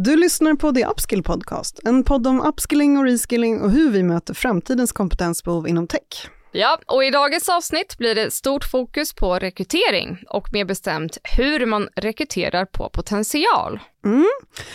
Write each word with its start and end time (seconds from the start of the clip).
Du 0.00 0.16
lyssnar 0.16 0.54
på 0.54 0.72
The 0.72 0.86
Upskill 0.86 1.22
Podcast, 1.22 1.80
en 1.84 2.04
podd 2.04 2.26
om 2.26 2.40
upskilling 2.40 2.98
och 2.98 3.04
reskilling 3.04 3.60
och 3.60 3.70
hur 3.70 3.90
vi 3.90 4.02
möter 4.02 4.34
framtidens 4.34 4.92
kompetensbehov 4.92 5.68
inom 5.68 5.86
tech. 5.86 6.30
Ja, 6.52 6.78
och 6.86 7.04
i 7.04 7.10
dagens 7.10 7.48
avsnitt 7.48 7.98
blir 7.98 8.14
det 8.14 8.30
stort 8.30 8.64
fokus 8.64 9.14
på 9.14 9.34
rekrytering 9.34 10.18
och 10.28 10.52
mer 10.52 10.64
bestämt 10.64 11.18
hur 11.36 11.66
man 11.66 11.88
rekryterar 11.96 12.64
på 12.64 12.88
potential. 12.88 13.80
Mm. 14.04 14.28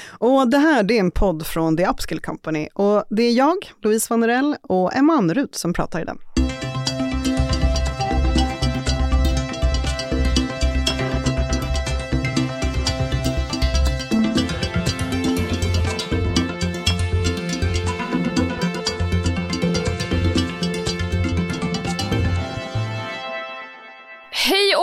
Och 0.09 0.47
det 0.47 0.57
här 0.57 0.83
det 0.83 0.93
är 0.93 0.99
en 0.99 1.11
podd 1.11 1.47
från 1.47 1.77
The 1.77 1.87
Upskill 1.87 2.19
Company 2.19 2.67
och 2.73 3.03
det 3.09 3.23
är 3.23 3.31
jag, 3.31 3.57
Louise 3.83 4.07
Vanerell 4.09 4.55
och 4.61 4.95
Emma 4.95 5.13
Annerud 5.13 5.55
som 5.55 5.73
pratar 5.73 6.01
i 6.01 6.05
den. 6.05 6.17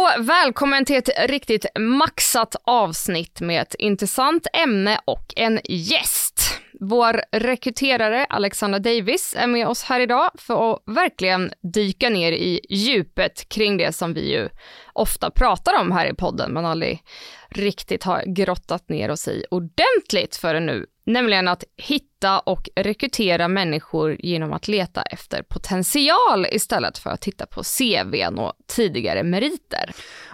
Och 0.00 0.28
välkommen 0.28 0.84
till 0.84 0.96
ett 0.96 1.30
riktigt 1.30 1.66
maxat 1.78 2.56
avsnitt 2.64 3.40
med 3.40 3.62
ett 3.62 3.74
intressant 3.74 4.46
ämne 4.52 5.00
och 5.04 5.32
en 5.36 5.60
gäst. 5.64 6.60
Vår 6.80 7.22
rekryterare 7.32 8.24
Alexandra 8.24 8.78
Davis 8.78 9.34
är 9.38 9.46
med 9.46 9.66
oss 9.68 9.82
här 9.82 10.00
idag 10.00 10.30
för 10.38 10.72
att 10.72 10.82
verkligen 10.86 11.52
dyka 11.74 12.08
ner 12.08 12.32
i 12.32 12.60
djupet 12.68 13.48
kring 13.48 13.76
det 13.76 13.92
som 13.92 14.14
vi 14.14 14.32
ju 14.32 14.48
ofta 14.92 15.30
pratar 15.30 15.80
om 15.80 15.92
här 15.92 16.06
i 16.06 16.14
podden 16.14 16.52
men 16.52 16.66
aldrig 16.66 17.02
riktigt 17.50 18.04
har 18.04 18.22
grottat 18.26 18.88
ner 18.88 19.10
oss 19.10 19.28
i 19.28 19.44
ordentligt 19.50 20.36
förrän 20.36 20.66
nu, 20.66 20.86
nämligen 21.06 21.48
att 21.48 21.64
hitta 21.76 22.38
och 22.38 22.68
rekrytera 22.76 23.48
människor 23.48 24.16
genom 24.18 24.52
att 24.52 24.68
leta 24.68 25.02
efter 25.02 25.42
potential 25.42 26.46
istället 26.52 26.98
för 26.98 27.10
att 27.10 27.20
titta 27.20 27.46
på 27.46 27.62
CVn 27.62 28.38
och 28.38 28.52
tidigare 28.66 29.22
meriter. 29.22 29.90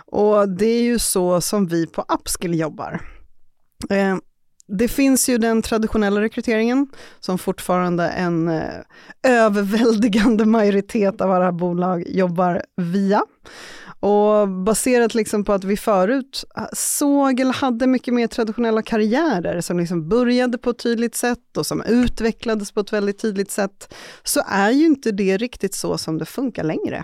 Och 0.07 0.49
det 0.49 0.67
är 0.67 0.83
ju 0.83 0.99
så 0.99 1.41
som 1.41 1.67
vi 1.67 1.87
på 1.87 2.05
Upskill 2.09 2.61
jobbar. 2.61 3.01
Eh, 3.91 4.17
det 4.69 4.89
finns 4.89 5.29
ju 5.29 5.39
den 5.39 5.63
traditionella 5.63 6.21
rekryteringen 6.21 6.87
som 7.21 7.39
fortfarande 7.39 8.09
en 8.09 8.49
eh, 8.49 8.75
överväldigande 9.23 10.45
majoritet 10.47 11.21
av 11.21 11.33
alla 11.33 11.53
bolag 11.53 12.05
jobbar 12.09 12.63
via. 12.77 13.23
Och 14.07 14.49
baserat 14.49 15.15
liksom 15.15 15.45
på 15.45 15.53
att 15.53 15.65
vi 15.65 15.77
förut 15.77 16.45
såg 16.73 17.41
eller 17.41 17.53
hade 17.53 17.87
mycket 17.87 18.15
mer 18.15 18.27
traditionella 18.27 18.83
karriärer 18.83 19.61
som 19.61 19.79
liksom 19.79 20.09
började 20.09 20.59
på 20.59 20.71
ett 20.71 20.79
tydligt 20.79 21.15
sätt 21.15 21.57
och 21.57 21.67
som 21.67 21.83
utvecklades 21.83 22.73
på 22.73 22.81
ett 22.81 22.93
väldigt 22.93 23.19
tydligt 23.23 23.51
sätt, 23.51 23.95
så 24.23 24.43
är 24.47 24.71
ju 24.71 24.87
inte 24.87 25.13
det 25.13 25.37
riktigt 25.37 25.75
så 25.75 25.99
som 25.99 26.19
det 26.19 26.25
funkar 26.25 26.65
längre. 26.65 27.03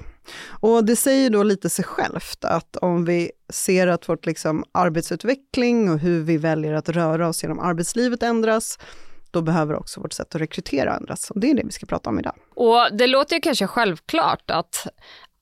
Och 0.49 0.85
det 0.85 0.97
säger 0.97 1.31
då 1.31 1.43
lite 1.43 1.71
sig 1.71 1.85
självt 1.85 2.45
att 2.45 2.77
om 2.77 3.05
vi 3.05 3.31
ser 3.49 3.87
att 3.87 4.09
vårt 4.09 4.27
liksom 4.27 4.65
arbetsutveckling 4.73 5.91
och 5.91 5.99
hur 5.99 6.23
vi 6.23 6.37
väljer 6.37 6.73
att 6.73 6.89
röra 6.89 7.29
oss 7.29 7.43
genom 7.43 7.59
arbetslivet 7.59 8.23
ändras, 8.23 8.79
då 9.33 9.43
behöver 9.43 9.75
också 9.75 10.01
vårt 10.01 10.13
sätt 10.13 10.35
att 10.35 10.41
rekrytera 10.41 10.97
ändras. 10.97 11.31
Och 11.31 11.41
det 11.41 11.51
är 11.51 11.55
det 11.55 11.63
vi 11.65 11.73
ska 11.73 11.87
prata 11.87 12.11
om 12.11 12.19
idag. 12.19 12.35
Och 12.55 12.97
det 12.99 13.07
låter 13.07 13.37
ju 13.37 13.41
kanske 13.41 13.67
självklart 13.67 14.51
att 14.51 14.87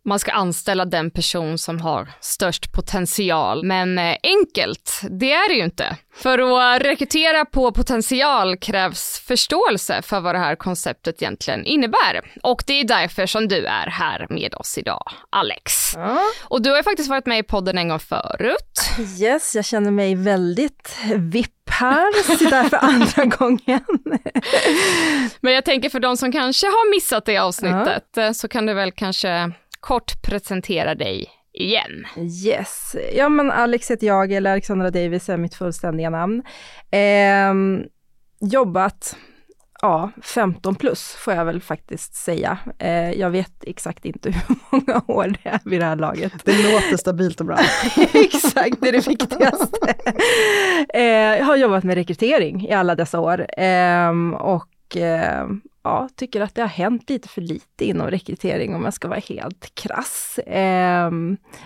man 0.04 0.18
ska 0.18 0.32
anställa 0.32 0.84
den 0.84 1.10
person 1.10 1.58
som 1.58 1.80
har 1.80 2.08
störst 2.20 2.72
potential. 2.72 3.64
Men 3.64 3.98
eh, 3.98 4.16
enkelt, 4.22 5.00
det 5.20 5.32
är 5.32 5.48
det 5.48 5.54
ju 5.54 5.64
inte. 5.64 5.96
För 6.14 6.38
att 6.38 6.82
rekrytera 6.82 7.44
på 7.44 7.72
potential 7.72 8.56
krävs 8.56 9.22
förståelse 9.26 10.02
för 10.02 10.20
vad 10.20 10.34
det 10.34 10.38
här 10.38 10.56
konceptet 10.56 11.22
egentligen 11.22 11.64
innebär. 11.64 12.32
Och 12.42 12.62
det 12.66 12.72
är 12.80 12.84
därför 12.84 13.26
som 13.26 13.48
du 13.48 13.66
är 13.66 13.86
här 13.86 14.26
med 14.30 14.54
oss 14.54 14.78
idag, 14.78 15.02
Alex. 15.30 15.72
Ja. 15.94 16.20
Och 16.44 16.62
du 16.62 16.70
har 16.70 16.76
ju 16.76 16.82
faktiskt 16.82 17.10
varit 17.10 17.26
med 17.26 17.38
i 17.38 17.42
podden 17.42 17.78
en 17.78 17.88
gång 17.88 17.98
förut. 17.98 18.80
Yes, 19.20 19.54
jag 19.54 19.64
känner 19.64 19.90
mig 19.90 20.14
väldigt 20.14 20.96
vipp 21.16 21.70
här, 21.70 22.22
sitter 22.36 22.64
för 22.64 22.76
andra 22.76 23.24
gången. 23.36 23.84
Men 25.40 25.52
jag 25.52 25.64
tänker 25.64 25.88
för 25.88 26.00
de 26.00 26.16
som 26.16 26.32
kanske 26.32 26.66
har 26.66 26.90
missat 26.90 27.24
det 27.24 27.38
avsnittet. 27.38 28.16
Eh, 28.16 28.32
så 28.32 28.48
kan 28.48 28.66
du 28.66 28.74
väl 28.74 28.92
kanske 28.92 29.52
kort 29.80 30.22
presentera 30.22 30.94
dig 30.94 31.30
igen. 31.52 32.06
Yes, 32.46 32.96
ja 33.14 33.28
men 33.28 33.50
Alex 33.50 33.90
heter 33.90 34.06
jag, 34.06 34.32
eller 34.32 34.52
Alexandra 34.52 34.90
Davis 34.90 35.28
är 35.28 35.36
mitt 35.36 35.54
fullständiga 35.54 36.10
namn. 36.10 36.42
Eh, 36.90 37.54
jobbat, 38.40 39.16
ja, 39.82 40.10
15 40.22 40.74
plus 40.74 41.12
får 41.12 41.34
jag 41.34 41.44
väl 41.44 41.60
faktiskt 41.60 42.14
säga. 42.14 42.58
Eh, 42.78 43.10
jag 43.10 43.30
vet 43.30 43.64
exakt 43.66 44.04
inte 44.04 44.30
hur 44.48 44.56
många 44.70 45.02
år 45.06 45.34
det 45.42 45.48
är 45.48 45.60
vid 45.64 45.80
det 45.80 45.86
här 45.86 45.96
laget. 45.96 46.32
Det 46.44 46.72
låter 46.72 46.96
stabilt 46.96 47.40
och 47.40 47.46
bra. 47.46 47.58
exakt, 48.14 48.80
det 48.80 48.88
är 48.88 48.92
det 48.92 49.08
viktigaste. 49.08 49.94
eh, 50.94 51.38
jag 51.38 51.44
har 51.44 51.56
jobbat 51.56 51.84
med 51.84 51.94
rekrytering 51.94 52.68
i 52.68 52.72
alla 52.72 52.94
dessa 52.94 53.20
år 53.20 53.46
ehm, 53.56 54.34
och 54.34 54.96
ehm, 54.96 55.60
ja, 55.82 56.08
tycker 56.16 56.40
att 56.40 56.54
det 56.54 56.62
har 56.62 56.68
hänt 56.68 57.10
lite 57.10 57.28
för 57.28 57.40
lite 57.40 57.84
inom 57.84 58.06
rekrytering 58.06 58.74
om 58.74 58.84
jag 58.84 58.94
ska 58.94 59.08
vara 59.08 59.18
helt 59.18 59.74
krass. 59.74 60.38
Eh, 60.38 61.10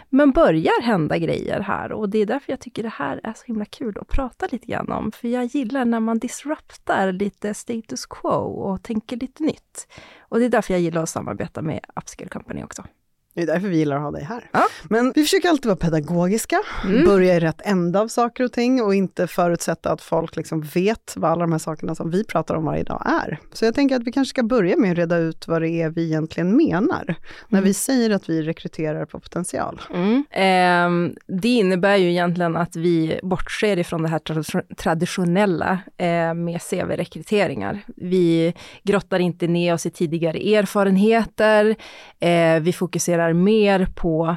men 0.09 0.31
börjar 0.33 0.83
hända 0.83 1.19
grejer 1.19 1.61
här 1.61 1.93
och 1.93 2.09
det 2.09 2.19
är 2.19 2.27
därför 2.27 2.53
jag 2.53 2.61
tycker 2.61 2.83
det 2.83 2.89
här 2.89 3.21
är 3.25 3.33
så 3.33 3.45
himla 3.47 3.65
kul 3.65 3.99
att 4.01 4.09
prata 4.09 4.47
lite 4.51 4.67
grann 4.67 4.93
om. 4.93 5.13
För 5.13 5.29
jag 5.29 5.45
gillar 5.45 5.85
när 5.85 6.01
man 6.01 6.19
disruptar 6.19 7.13
lite 7.13 7.55
status 7.55 8.07
quo 8.07 8.39
och 8.39 8.83
tänker 8.83 9.17
lite 9.17 9.43
nytt. 9.43 9.89
Och 10.21 10.39
det 10.39 10.45
är 10.45 10.51
därför 10.51 10.75
jag 10.75 10.81
gillar 10.81 11.03
att 11.03 11.09
samarbeta 11.09 11.63
med 11.63 11.81
Upscale 11.97 12.29
Company 12.29 12.63
också. 12.63 12.85
Det 13.35 13.43
är 13.43 13.47
därför 13.47 13.69
vi 13.69 13.77
gillar 13.77 13.97
att 13.97 14.03
ha 14.03 14.11
dig 14.11 14.25
här. 14.25 14.51
Ja. 14.53 14.63
Men 14.85 15.13
vi 15.15 15.23
försöker 15.23 15.49
alltid 15.49 15.67
vara 15.67 15.77
pedagogiska, 15.77 16.61
mm. 16.85 17.05
börja 17.05 17.35
i 17.35 17.41
rätt 17.41 17.61
ända 17.65 18.01
av 18.01 18.09
saker 18.09 18.45
och 18.45 18.53
ting 18.53 18.83
och 18.83 18.95
inte 18.95 19.27
förutsätta 19.27 19.93
att 19.93 20.01
folk 20.01 20.37
liksom 20.37 20.61
vet 20.61 21.15
vad 21.17 21.31
alla 21.31 21.41
de 21.41 21.53
här 21.53 21.59
sakerna 21.59 21.95
som 21.95 22.11
vi 22.11 22.25
pratar 22.25 22.55
om 22.55 22.65
varje 22.65 22.83
dag 22.83 23.03
är. 23.07 23.39
Så 23.53 23.65
jag 23.65 23.75
tänker 23.75 23.97
att 23.97 24.03
vi 24.03 24.13
kanske 24.13 24.31
ska 24.31 24.43
börja 24.43 24.77
med 24.77 24.91
att 24.91 24.99
reda 24.99 25.17
ut 25.17 25.49
vad 25.49 25.63
det 25.63 25.69
är 25.69 25.91
vi 25.91 26.05
egentligen 26.05 26.57
menar, 26.57 27.05
mm. 27.05 27.17
när 27.49 27.63
vi 27.63 27.75
säger 27.75 28.11
att 28.11 28.29
vi 28.29 28.43
rekryterar 28.43 29.07
på 29.07 29.21
potential. 29.21 29.81
Mm. 29.95 30.25
Eh, 30.31 31.15
det 31.27 31.49
innebär 31.49 31.97
ju 31.97 32.11
egentligen 32.11 32.57
att 32.57 32.77
vi 32.77 33.21
bortser 33.23 33.79
ifrån 33.79 34.03
det 34.03 34.09
här 34.09 34.75
traditionella 34.75 35.79
eh, 35.97 36.35
med 36.35 36.61
CV-rekryteringar. 36.71 37.81
Vi 37.97 38.55
grottar 38.83 39.19
inte 39.19 39.47
ner 39.47 39.75
oss 39.75 39.87
i 39.87 39.91
tidigare 39.91 40.39
erfarenheter, 40.39 41.77
eh, 42.21 42.61
vi 42.61 42.73
fokuserar 42.73 43.24
fokuserar 43.25 43.33
mer 43.33 43.87
på 43.95 44.37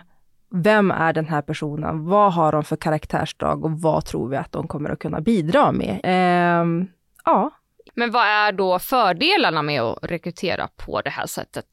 vem 0.51 0.91
är 0.91 1.13
den 1.13 1.25
här 1.25 1.41
personen? 1.41 2.05
Vad 2.05 2.33
har 2.33 2.51
de 2.51 2.63
för 2.63 2.75
karaktärsdrag 2.75 3.65
och 3.65 3.71
vad 3.71 4.05
tror 4.05 4.29
vi 4.29 4.37
att 4.37 4.51
de 4.51 4.67
kommer 4.67 4.89
att 4.89 4.99
kunna 4.99 5.21
bidra 5.21 5.71
med? 5.71 5.99
Eh, 6.03 6.87
ja. 7.25 7.51
Men 7.95 8.11
vad 8.11 8.25
är 8.25 8.51
då 8.51 8.79
fördelarna 8.79 9.61
med 9.61 9.81
att 9.81 9.97
rekrytera 10.01 10.67
på 10.85 11.01
det 11.01 11.09
här 11.09 11.27
sättet? 11.27 11.67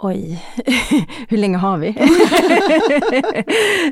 Oj, 0.00 0.44
hur 1.28 1.36
länge 1.38 1.56
har 1.56 1.78
vi? 1.78 1.88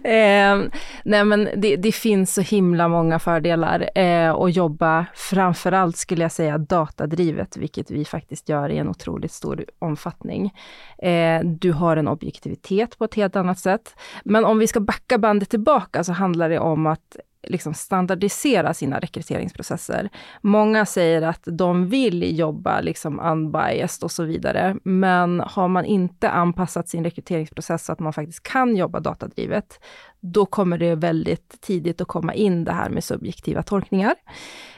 eh, 0.04 0.70
nej 1.04 1.24
men 1.24 1.48
det, 1.56 1.76
det, 1.76 1.92
finns 1.92 2.34
så 2.34 2.40
himla 2.40 2.88
många 2.88 3.18
fördelar 3.18 3.90
eh, 3.94 4.34
att 4.34 4.56
jobba, 4.56 5.06
framförallt 5.14 5.96
skulle 5.96 6.22
jag 6.22 6.32
säga 6.32 6.58
datadrivet, 6.58 7.56
vilket 7.56 7.90
vi 7.90 8.04
faktiskt 8.04 8.48
gör 8.48 8.68
i 8.68 8.78
en 8.78 8.88
otroligt 8.88 9.32
stor 9.32 9.64
omfattning. 9.78 10.54
Eh, 10.98 11.40
du 11.44 11.72
har 11.72 11.96
en 11.96 12.08
objektivitet 12.08 12.98
på 12.98 13.04
ett 13.04 13.14
helt 13.14 13.36
annat 13.36 13.58
sätt. 13.58 13.94
Men 14.24 14.44
om 14.44 14.58
vi 14.58 14.66
ska 14.66 14.80
backa 14.80 15.18
bandet 15.18 15.50
tillbaka 15.50 16.04
så 16.04 16.12
handlar 16.12 16.48
det 16.48 16.58
om 16.58 16.86
att 16.86 17.16
liksom 17.42 17.74
standardisera 17.74 18.74
sina 18.74 18.98
rekryteringsprocesser. 18.98 20.08
Många 20.40 20.86
säger 20.86 21.22
att 21.22 21.42
de 21.44 21.88
vill 21.88 22.38
jobba 22.38 22.80
liksom 22.80 23.20
unbiased 23.20 24.04
och 24.04 24.10
så 24.10 24.24
vidare, 24.24 24.76
men 24.82 25.40
har 25.40 25.68
man 25.68 25.84
inte 25.84 26.30
anpassat 26.30 26.88
sin 26.88 27.04
rekryteringsprocess 27.04 27.84
så 27.84 27.92
att 27.92 28.00
man 28.00 28.12
faktiskt 28.12 28.42
kan 28.42 28.76
jobba 28.76 29.00
datadrivet, 29.00 29.80
då 30.20 30.46
kommer 30.46 30.78
det 30.78 30.94
väldigt 30.94 31.60
tidigt 31.60 32.00
att 32.00 32.08
komma 32.08 32.34
in 32.34 32.64
det 32.64 32.72
här 32.72 32.90
med 32.90 33.04
subjektiva 33.04 33.62
tolkningar. 33.62 34.14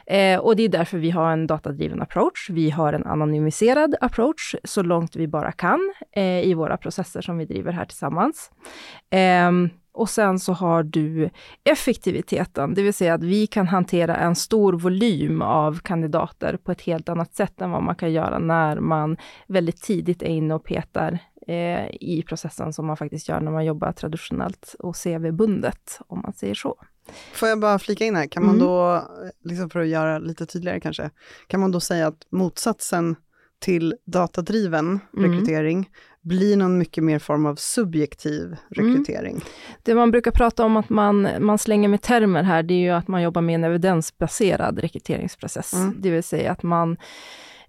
Eh, 0.07 0.39
och 0.39 0.57
det 0.57 0.63
är 0.63 0.69
därför 0.69 0.99
vi 0.99 1.11
har 1.11 1.33
en 1.33 1.47
datadriven 1.47 2.03
approach. 2.03 2.51
Vi 2.51 2.71
har 2.71 2.93
en 2.93 3.07
anonymiserad 3.07 3.95
approach 4.01 4.55
så 4.65 4.83
långt 4.83 5.17
vi 5.17 5.29
bara 5.29 5.53
kan 5.53 5.93
eh, 6.13 6.41
i 6.41 6.55
våra 6.55 6.77
processer 6.77 7.21
som 7.21 7.39
vi 7.39 7.45
driver 7.45 7.73
här 7.73 7.85
tillsammans. 7.85 8.51
Eh, 9.11 9.51
och 9.99 10.11
sen 10.11 10.39
så 10.39 10.53
har 10.53 10.83
du 10.83 11.31
effektiviteten, 11.65 12.75
det 12.75 12.83
vill 12.83 12.95
säga 12.95 13.15
att 13.15 13.23
vi 13.23 13.47
kan 13.47 13.67
hantera 13.67 14.17
en 14.17 14.35
stor 14.35 14.73
volym 14.73 15.43
av 15.43 15.79
kandidater 15.79 16.57
på 16.57 16.73
ett 16.73 16.81
helt 16.81 17.09
annat 17.09 17.35
sätt 17.35 17.61
än 17.61 17.71
vad 17.71 17.83
man 17.83 17.95
kan 17.95 18.13
göra 18.13 18.39
när 18.39 18.81
man 18.81 19.17
väldigt 19.47 19.83
tidigt 19.83 20.23
är 20.23 20.27
inne 20.27 20.55
och 20.55 20.65
petar 20.65 21.19
eh, 21.47 21.87
i 22.01 22.25
processen 22.29 22.73
som 22.73 22.87
man 22.87 22.97
faktiskt 22.97 23.29
gör 23.29 23.41
när 23.41 23.51
man 23.51 23.65
jobbar 23.65 23.93
traditionellt 23.93 24.75
och 24.79 24.97
CV-bundet, 24.97 26.01
om 26.07 26.21
man 26.23 26.33
säger 26.33 26.55
så. 26.55 26.77
Får 27.33 27.49
jag 27.49 27.61
bara 27.61 27.79
flika 27.79 28.05
in 28.05 28.17
här, 28.17 28.27
kan 28.27 28.47
man 28.47 28.55
Mm. 28.55 28.67
då, 28.67 29.03
liksom 29.45 29.71
för 29.71 29.81
att 29.81 29.89
göra 29.89 30.19
lite 30.19 30.47
tydligare 30.47 30.81
kanske, 30.81 31.11
kan 31.47 31.61
man 31.61 31.71
då 31.71 31.81
säga 31.81 32.07
att 32.07 32.27
motsatsen 32.31 33.17
till 33.59 33.95
datadriven 34.05 35.01
Mm. 35.17 35.31
rekrytering 35.31 35.91
blir 36.23 36.57
någon 36.57 36.79
mycket 36.79 37.05
mer 37.05 37.19
form 37.19 37.47
av 37.47 37.55
subjektiv 37.57 38.57
rekrytering? 38.71 39.45
Det 39.83 39.95
man 39.95 40.11
brukar 40.11 40.31
prata 40.31 40.65
om 40.65 40.77
att 40.77 40.89
man, 40.89 41.29
man 41.41 41.59
slänger 41.59 41.89
med 41.89 42.03
termer 42.03 42.43
här, 42.43 42.63
det 42.63 42.75
är 42.75 42.79
ju 42.79 42.91
att 42.91 43.09
man 43.09 43.23
jobbar 43.23 43.43
med 43.43 43.55
en 43.55 43.65
evidensbaserad 43.65 44.79
rekryteringsprocess. 44.79 45.73
Mm. 45.75 45.95
Det 45.99 46.11
vill 46.11 46.23
säga 46.23 46.53
att 46.53 46.63
man 46.63 46.97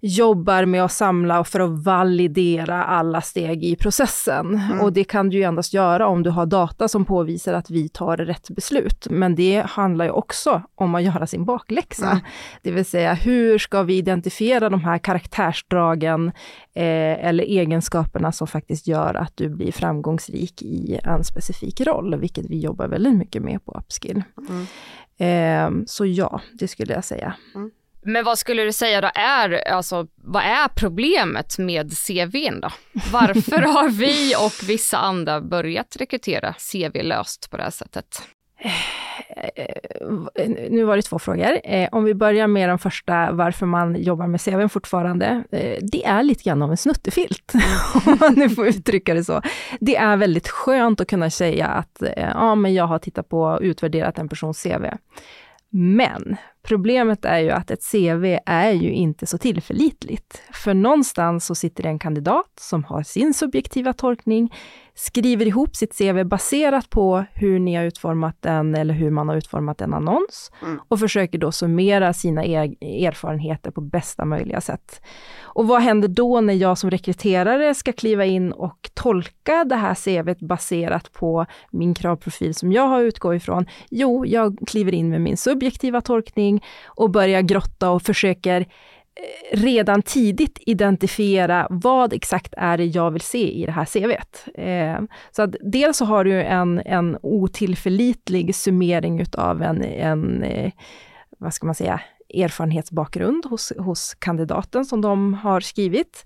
jobbar 0.00 0.64
med 0.64 0.84
att 0.84 0.92
samla 0.92 1.40
och 1.40 1.48
för 1.48 1.60
att 1.60 1.84
validera 1.84 2.84
alla 2.84 3.20
steg 3.20 3.64
i 3.64 3.76
processen. 3.76 4.54
Mm. 4.54 4.80
Och 4.80 4.92
det 4.92 5.04
kan 5.04 5.28
du 5.28 5.36
ju 5.36 5.42
endast 5.42 5.74
göra 5.74 6.06
om 6.06 6.22
du 6.22 6.30
har 6.30 6.46
data 6.46 6.88
som 6.88 7.04
påvisar 7.04 7.54
att 7.54 7.70
vi 7.70 7.88
tar 7.88 8.16
rätt 8.16 8.50
beslut. 8.50 9.06
Men 9.10 9.34
det 9.34 9.66
handlar 9.66 10.04
ju 10.04 10.10
också 10.10 10.62
om 10.74 10.94
att 10.94 11.02
göra 11.02 11.26
sin 11.26 11.44
bakläxa. 11.44 12.10
Mm. 12.10 12.24
Det 12.62 12.70
vill 12.70 12.84
säga, 12.84 13.14
hur 13.14 13.58
ska 13.58 13.82
vi 13.82 13.96
identifiera 13.96 14.68
de 14.68 14.80
här 14.80 14.98
karaktärsdragen 14.98 16.28
eh, 16.74 17.26
eller 17.26 17.44
egenskaperna 17.44 18.32
som 18.32 18.46
faktiskt 18.46 18.86
gör 18.86 19.14
att 19.14 19.36
du 19.36 19.48
blir 19.48 19.72
framgångsrik 19.72 20.62
i 20.62 21.00
en 21.04 21.24
specifik 21.24 21.80
roll, 21.80 22.20
vilket 22.20 22.50
vi 22.50 22.60
jobbar 22.60 22.88
väldigt 22.88 23.14
mycket 23.14 23.42
med 23.42 23.64
på 23.64 23.72
Upskill. 23.72 24.22
Mm. 24.48 24.66
Eh, 25.20 25.84
så 25.86 26.06
ja, 26.06 26.40
det 26.52 26.68
skulle 26.68 26.94
jag 26.94 27.04
säga. 27.04 27.34
Men 28.02 28.24
vad 28.24 28.38
skulle 28.38 28.62
du 28.62 28.72
säga 28.72 29.00
då 29.00 29.10
är, 29.14 29.68
alltså 29.68 30.06
vad 30.16 30.42
är 30.42 30.68
problemet 30.68 31.58
med 31.58 31.92
CVn 32.06 32.60
då? 32.60 32.68
Varför 33.12 33.58
har 33.74 33.88
vi 33.88 34.34
och 34.36 34.68
vissa 34.68 34.98
andra 34.98 35.40
börjat 35.40 35.96
rekrytera 36.00 36.54
CV 36.72 37.02
löst 37.02 37.50
på 37.50 37.56
det 37.56 37.62
här 37.62 37.70
sättet? 37.70 38.22
Eh, 38.64 40.48
nu 40.70 40.84
var 40.84 40.96
det 40.96 41.02
två 41.02 41.18
frågor. 41.18 41.60
Eh, 41.64 41.88
om 41.92 42.04
vi 42.04 42.14
börjar 42.14 42.46
med 42.46 42.68
den 42.68 42.78
första, 42.78 43.32
varför 43.32 43.66
man 43.66 44.02
jobbar 44.02 44.26
med 44.26 44.40
CVn 44.40 44.68
fortfarande. 44.68 45.44
Eh, 45.52 45.78
det 45.82 46.06
är 46.06 46.22
lite 46.22 46.44
grann 46.44 46.62
av 46.62 46.70
en 46.70 46.76
snuttefilt, 46.76 47.52
om 48.06 48.16
man 48.20 48.34
nu 48.34 48.50
får 48.50 48.66
uttrycka 48.66 49.14
det 49.14 49.24
så. 49.24 49.42
Det 49.80 49.96
är 49.96 50.16
väldigt 50.16 50.48
skönt 50.48 51.00
att 51.00 51.08
kunna 51.08 51.30
säga 51.30 51.66
att 51.66 52.02
eh, 52.02 52.10
ja, 52.16 52.54
men 52.54 52.74
jag 52.74 52.84
har 52.84 52.98
tittat 52.98 53.28
på 53.28 53.42
och 53.42 53.60
utvärderat 53.62 54.18
en 54.18 54.28
persons 54.28 54.62
CV. 54.62 54.84
Men 55.70 56.36
problemet 56.62 57.24
är 57.24 57.38
ju 57.38 57.50
att 57.50 57.70
ett 57.70 57.90
CV 57.92 58.38
är 58.46 58.70
ju 58.72 58.92
inte 58.92 59.26
så 59.26 59.38
tillförlitligt. 59.38 60.42
För 60.52 60.74
någonstans 60.74 61.46
så 61.46 61.54
sitter 61.54 61.82
det 61.82 61.88
en 61.88 61.98
kandidat 61.98 62.52
som 62.60 62.84
har 62.84 63.02
sin 63.02 63.34
subjektiva 63.34 63.92
tolkning, 63.92 64.54
skriver 64.94 65.46
ihop 65.46 65.76
sitt 65.76 65.98
CV 65.98 66.24
baserat 66.24 66.90
på 66.90 67.24
hur 67.34 67.58
ni 67.58 67.74
har 67.74 67.84
utformat 67.84 68.36
den 68.40 68.74
eller 68.74 68.94
hur 68.94 69.10
man 69.10 69.28
har 69.28 69.36
utformat 69.36 69.80
en 69.80 69.94
annons 69.94 70.52
Mm. 70.62 70.80
och 70.88 70.98
försöker 71.00 71.38
då 71.38 71.52
summera 71.52 72.12
sina 72.12 72.44
er 72.44 72.74
erfarenheter 72.82 73.70
på 73.70 73.80
bästa 73.80 74.24
möjliga 74.24 74.60
sätt. 74.60 75.02
Och 75.42 75.68
vad 75.68 75.82
händer 75.82 76.08
då 76.08 76.40
när 76.40 76.54
jag 76.54 76.78
som 76.78 76.90
rekryterare 76.90 77.74
ska 77.74 77.92
kliva 77.92 78.24
in 78.24 78.52
och 78.52 78.90
tolka 78.94 79.64
det 79.64 79.76
här 79.76 79.94
CVt 79.94 80.40
baserat 80.40 81.12
på 81.12 81.46
min 81.70 81.94
kravprofil 81.94 82.54
som 82.54 82.72
jag 82.72 82.86
har 82.88 83.00
utgått 83.00 83.36
ifrån? 83.36 83.66
Jo, 83.90 84.26
jag 84.26 84.58
kliver 84.66 84.94
in 84.94 85.08
med 85.10 85.20
min 85.20 85.36
subjektiva 85.36 86.00
tolkning 86.00 86.49
och 86.86 87.10
börjar 87.10 87.42
grotta 87.42 87.90
och 87.90 88.02
försöker 88.02 88.60
eh, 88.60 89.58
redan 89.58 90.02
tidigt 90.02 90.58
identifiera 90.66 91.66
vad 91.70 92.12
exakt 92.12 92.54
är 92.56 92.78
det 92.78 92.84
jag 92.84 93.10
vill 93.10 93.20
se 93.20 93.52
i 93.52 93.66
det 93.66 93.72
här 93.72 93.84
CVt. 93.84 94.44
Eh, 94.54 95.06
så 95.30 95.42
att 95.42 95.54
dels 95.60 95.96
så 95.96 96.04
har 96.04 96.24
du 96.24 96.42
en, 96.42 96.82
en 96.84 97.18
otillförlitlig 97.22 98.54
summering 98.54 99.20
utav 99.20 99.62
en, 99.62 99.82
en 99.84 100.42
eh, 100.42 100.72
vad 101.38 101.54
ska 101.54 101.66
man 101.66 101.74
säga, 101.74 102.00
erfarenhetsbakgrund 102.34 103.46
hos, 103.46 103.72
hos 103.78 104.14
kandidaten 104.18 104.84
som 104.84 105.00
de 105.00 105.34
har 105.34 105.60
skrivit. 105.60 106.24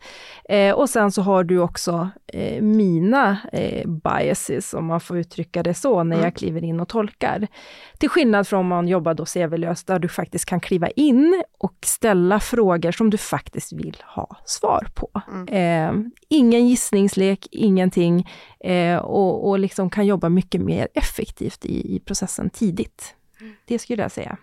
Eh, 0.48 0.74
och 0.74 0.90
sen 0.90 1.12
så 1.12 1.22
har 1.22 1.44
du 1.44 1.58
också 1.58 2.08
eh, 2.26 2.62
mina 2.62 3.38
eh, 3.52 3.88
biases, 3.88 4.74
om 4.74 4.86
man 4.86 5.00
får 5.00 5.18
uttrycka 5.18 5.62
det 5.62 5.74
så, 5.74 6.02
när 6.04 6.14
Mm. 6.16 6.24
jag 6.24 6.34
kliver 6.36 6.64
in 6.64 6.80
och 6.80 6.88
tolkar. 6.88 7.46
Till 7.98 8.08
skillnad 8.08 8.48
från 8.48 8.60
om 8.60 8.66
man 8.66 8.88
jobbar 8.88 9.14
då 9.14 9.24
CV-löst, 9.24 9.86
där 9.86 9.98
du 9.98 10.08
faktiskt 10.08 10.44
kan 10.44 10.60
kliva 10.60 10.88
in 10.88 11.42
och 11.58 11.74
ställa 11.84 12.40
frågor 12.40 12.92
som 12.92 13.10
du 13.10 13.16
faktiskt 13.18 13.72
vill 13.72 13.96
ha 14.14 14.36
svar 14.44 14.86
på. 14.94 15.22
Mm. 15.32 15.48
Eh, 15.48 16.10
ingen 16.28 16.68
gissningslek, 16.68 17.48
ingenting, 17.50 18.28
eh, 18.60 18.96
och, 18.96 19.48
och 19.48 19.58
liksom 19.58 19.90
kan 19.90 20.06
jobba 20.06 20.28
mycket 20.28 20.60
mer 20.60 20.88
effektivt 20.94 21.64
i, 21.64 21.96
i 21.96 22.00
processen 22.00 22.50
tidigt. 22.50 23.14
Det 23.66 23.78
skulle 23.78 24.02
jag 24.02 24.12
säga. 24.12 24.36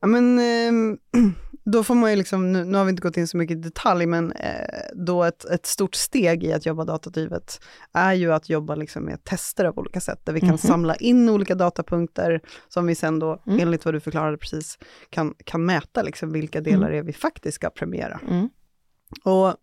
Ja, 0.00 0.06
men 0.06 0.38
ehm, 0.38 0.98
då 1.64 1.84
får 1.84 1.94
man 1.94 2.10
ju 2.10 2.16
liksom, 2.16 2.52
nu, 2.52 2.64
nu 2.64 2.78
har 2.78 2.84
vi 2.84 2.90
inte 2.90 3.02
gått 3.02 3.16
in 3.16 3.28
så 3.28 3.36
mycket 3.36 3.56
i 3.56 3.60
detalj, 3.60 4.06
men 4.06 4.32
eh, 4.32 4.50
då 4.94 5.24
ett, 5.24 5.44
ett 5.44 5.66
stort 5.66 5.94
steg 5.94 6.44
i 6.44 6.52
att 6.52 6.66
jobba 6.66 6.84
datadrivet 6.84 7.60
är 7.92 8.12
ju 8.12 8.32
att 8.32 8.48
jobba 8.48 8.74
liksom 8.74 9.02
med 9.04 9.24
tester 9.24 9.64
av 9.64 9.78
olika 9.78 10.00
sätt, 10.00 10.20
där 10.24 10.32
vi 10.32 10.40
kan 10.40 10.48
Mhm. 10.48 10.58
samla 10.58 10.94
in 10.96 11.28
olika 11.28 11.54
datapunkter 11.54 12.40
som 12.68 12.86
vi 12.86 12.94
sen 12.94 13.18
då, 13.18 13.42
Mm. 13.46 13.60
enligt 13.60 13.84
vad 13.84 13.94
du 13.94 14.00
förklarade 14.00 14.36
precis, 14.38 14.78
kan, 15.10 15.34
kan 15.44 15.64
mäta 15.66 16.02
liksom 16.02 16.32
vilka 16.32 16.60
delar 16.60 16.90
är 16.90 17.02
vi 17.02 17.12
faktiskt 17.12 17.54
ska 17.54 17.70
premiera. 17.70 18.20
Mm. 18.28 18.48
Och 19.24 19.54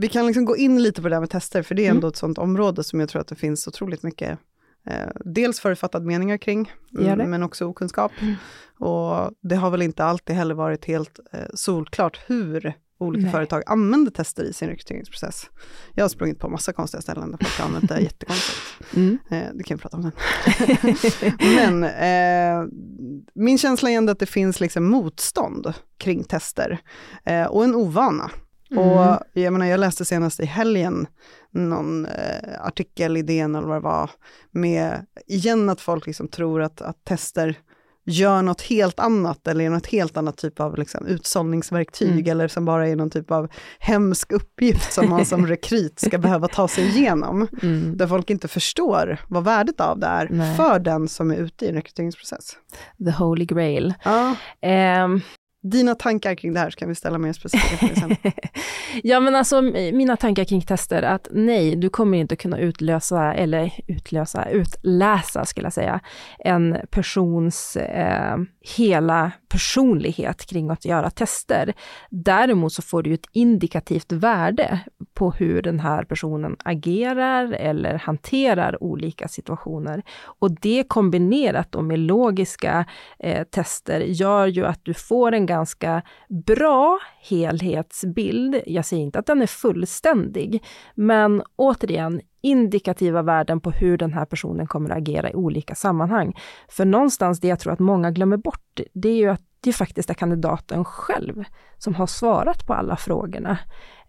vi 0.00 0.08
kan 0.08 0.26
liksom 0.26 0.44
gå 0.44 0.56
in 0.56 0.82
lite 0.82 1.02
på 1.02 1.08
det 1.08 1.14
där 1.14 1.20
med 1.20 1.30
tester, 1.30 1.62
för 1.62 1.74
det 1.74 1.82
är 1.82 1.86
Mm. 1.86 1.96
ändå 1.96 2.08
ett 2.08 2.16
sånt 2.16 2.38
område 2.38 2.84
som 2.84 3.00
jag 3.00 3.08
tror 3.08 3.20
att 3.20 3.28
det 3.28 3.34
finns 3.36 3.66
otroligt 3.68 4.02
mycket, 4.02 4.38
eh, 4.86 5.08
dels 5.24 5.60
förutfattad 5.60 6.04
meningar 6.04 6.36
kring, 6.36 6.72
mm, 6.98 7.30
men 7.30 7.42
också 7.42 7.64
okunskap. 7.64 8.12
Mm. 8.20 8.34
Och 8.78 9.32
det 9.42 9.56
har 9.56 9.70
väl 9.70 9.82
inte 9.82 10.04
alltid 10.04 10.36
heller 10.36 10.54
varit 10.54 10.84
helt 10.84 11.20
eh, 11.32 11.40
solklart 11.54 12.20
hur 12.26 12.74
olika 12.98 13.22
Nej. 13.22 13.32
företag 13.32 13.62
använder 13.66 14.10
tester 14.10 14.44
i 14.44 14.52
sin 14.52 14.68
rekryteringsprocess. 14.68 15.50
Jag 15.94 16.04
har 16.04 16.08
sprungit 16.08 16.38
på 16.38 16.48
massa 16.48 16.72
konstiga 16.72 17.00
ställen 17.00 17.30
där 17.30 17.38
folk 17.38 17.58
har 17.58 17.66
använt 17.66 17.88
det 17.88 18.00
jättekonstigt. 18.00 18.58
Mm. 18.96 19.18
Eh, 19.30 19.44
det 19.54 19.64
kan 19.64 19.76
vi 19.76 19.82
prata 19.82 19.96
om 19.96 20.02
sen. 20.02 20.12
Men 21.80 21.84
eh, 21.84 22.68
min 23.34 23.58
känsla 23.58 23.90
är 23.90 23.96
ändå 23.96 24.12
att 24.12 24.18
det 24.18 24.26
finns 24.26 24.60
liksom 24.60 24.84
motstånd 24.84 25.72
kring 25.98 26.24
tester 26.24 26.78
eh, 27.24 27.44
och 27.44 27.64
en 27.64 27.74
ovana. 27.74 28.30
Mm. 28.70 28.88
Och 28.88 29.18
jag 29.32 29.52
menar, 29.52 29.66
jag 29.66 29.80
läste 29.80 30.04
senast 30.04 30.40
i 30.40 30.44
helgen 30.44 31.06
någon 31.50 32.06
eh, 32.06 32.60
artikel 32.66 33.16
i 33.16 33.22
DN 33.22 33.54
eller 33.54 33.68
vad 33.68 33.76
det 33.76 33.80
var, 33.84 34.10
med 34.50 35.06
igen 35.26 35.68
att 35.68 35.80
folk 35.80 36.06
liksom 36.06 36.28
tror 36.28 36.62
att, 36.62 36.82
att 36.82 37.04
tester 37.04 37.58
gör 38.08 38.42
något 38.42 38.62
helt 38.62 39.00
annat 39.00 39.46
eller 39.48 39.64
är 39.64 39.70
något 39.70 39.86
helt 39.86 40.16
annat 40.16 40.36
typ 40.36 40.60
av 40.60 40.78
liksom, 40.78 41.06
utsållningsverktyg 41.06 42.10
Mm. 42.10 42.30
eller 42.30 42.48
som 42.48 42.64
bara 42.64 42.88
är 42.88 42.96
någon 42.96 43.10
typ 43.10 43.30
av 43.30 43.48
hemsk 43.78 44.32
uppgift 44.32 44.92
som 44.92 45.08
man 45.10 45.26
som 45.26 45.46
rekryt 45.46 46.00
ska 46.00 46.18
behöva 46.18 46.48
ta 46.48 46.68
sig 46.68 46.84
igenom. 46.84 47.48
Mm. 47.62 47.96
Där 47.96 48.06
folk 48.06 48.30
inte 48.30 48.48
förstår 48.48 49.18
vad 49.28 49.44
värdet 49.44 49.80
av 49.80 49.98
det 49.98 50.06
är 50.06 50.28
Nej. 50.30 50.56
för 50.56 50.78
den 50.78 51.08
som 51.08 51.30
är 51.30 51.36
ute 51.36 51.64
i 51.64 51.68
en 51.68 51.74
rekryteringsprocess. 51.74 52.56
The 53.04 53.10
holy 53.10 53.44
grail. 53.44 53.94
Ja. 54.04 54.36
Ehm, 54.60 55.20
dina 55.62 55.94
tankar 55.94 56.34
kring 56.34 56.52
det 56.52 56.60
här 56.60 56.70
så 56.70 56.78
kan 56.78 56.88
vi 56.88 56.94
ställa 56.94 57.18
mer 57.18 57.32
specifika 57.32 57.76
frågor 57.76 57.94
sen. 57.94 58.16
ja 59.02 59.20
men 59.20 59.34
alltså 59.34 59.62
mina 59.92 60.16
tankar 60.16 60.44
kring 60.44 60.62
tester, 60.62 61.02
att 61.02 61.28
nej, 61.30 61.76
du 61.76 61.88
kommer 61.88 62.18
inte 62.18 62.36
kunna 62.36 62.58
utlösa, 62.58 63.34
eller 63.34 63.72
utlösa, 63.86 64.48
utläsa 64.48 65.44
skulle 65.44 65.66
jag 65.66 65.72
säga, 65.72 66.00
en 66.38 66.76
persons 66.90 67.76
eh, 67.76 68.36
hela 68.76 69.32
personlighet 69.48 70.46
kring 70.46 70.70
att 70.70 70.84
göra 70.84 71.10
tester. 71.10 71.74
Däremot 72.10 72.72
så 72.72 72.82
får 72.82 73.02
du 73.02 73.14
ett 73.14 73.26
indikativt 73.32 74.12
värde 74.12 74.80
på 75.14 75.30
hur 75.30 75.62
den 75.62 75.80
här 75.80 76.04
personen 76.04 76.56
agerar 76.64 77.52
eller 77.52 77.94
hanterar 77.94 78.82
olika 78.82 79.28
situationer. 79.28 80.02
Och 80.38 80.60
det 80.60 80.84
kombinerat 80.88 81.72
då 81.72 81.82
med 81.82 81.98
logiska 81.98 82.84
eh, 83.18 83.44
tester 83.44 84.00
gör 84.00 84.46
ju 84.46 84.66
att 84.66 84.80
du 84.84 84.94
får 84.94 85.32
en 85.32 85.46
ganska 85.56 86.02
bra 86.46 86.98
helhetsbild. 87.20 88.62
Jag 88.66 88.84
säger 88.84 89.02
inte 89.02 89.18
att 89.18 89.26
den 89.26 89.42
är 89.42 89.46
fullständig, 89.46 90.64
men 90.94 91.42
återigen, 91.56 92.20
indikativa 92.40 93.22
värden 93.22 93.60
på 93.60 93.70
hur 93.70 93.98
den 93.98 94.12
här 94.12 94.24
personen 94.24 94.66
kommer 94.66 94.90
att 94.90 94.96
agera 94.96 95.30
i 95.30 95.34
olika 95.34 95.74
sammanhang. 95.74 96.36
För 96.68 96.84
någonstans 96.84 97.40
det 97.40 97.48
jag 97.48 97.60
tror 97.60 97.72
att 97.72 97.78
många 97.78 98.10
glömmer 98.10 98.36
bort, 98.36 98.80
det 98.92 99.08
är 99.08 99.16
ju 99.16 99.28
att 99.28 99.42
det 99.60 99.72
faktiskt 99.72 100.10
är 100.10 100.14
kandidaten 100.14 100.84
själv 100.84 101.44
som 101.78 101.94
har 101.94 102.06
svarat 102.06 102.66
på 102.66 102.74
alla 102.74 102.96
frågorna. 102.96 103.58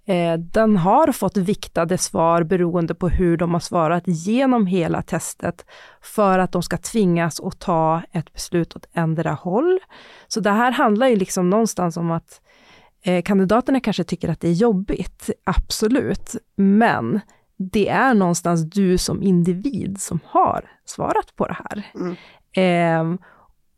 Eh, 0.07 0.39
Den 0.39 0.77
har 0.77 1.11
fått 1.11 1.37
viktade 1.37 1.97
svar 1.97 2.43
beroende 2.43 2.95
på 2.95 3.09
hur 3.09 3.37
de 3.37 3.53
har 3.53 3.59
svarat 3.59 4.03
genom 4.05 4.65
hela 4.65 5.01
testet 5.01 5.65
för 6.01 6.39
att 6.39 6.51
de 6.51 6.63
ska 6.63 6.77
tvingas 6.77 7.39
att 7.39 7.59
ta 7.59 8.01
ett 8.11 8.33
beslut 8.33 8.75
åt 8.75 8.85
ändra 8.93 9.31
håll. 9.31 9.79
Så 10.27 10.39
det 10.39 10.51
här 10.51 10.71
handlar 10.71 11.07
ju 11.07 11.15
liksom 11.15 11.49
någonstans 11.49 11.97
om 11.97 12.11
att 12.11 12.41
eh, 13.01 13.21
kandidaterna 13.21 13.79
kanske 13.79 14.03
tycker 14.03 14.29
att 14.29 14.41
det 14.41 14.47
är 14.47 14.53
jobbigt, 14.53 15.29
absolut, 15.43 16.35
men 16.55 17.19
det 17.57 17.89
är 17.89 18.13
någonstans 18.13 18.69
du 18.69 18.97
som 18.97 19.23
individ 19.23 20.01
som 20.01 20.19
har 20.25 20.71
svarat 20.85 21.35
på 21.35 21.47
det 21.47 21.57
här. 21.69 21.91
Mm. 21.95 22.15
Eh, 23.13 23.19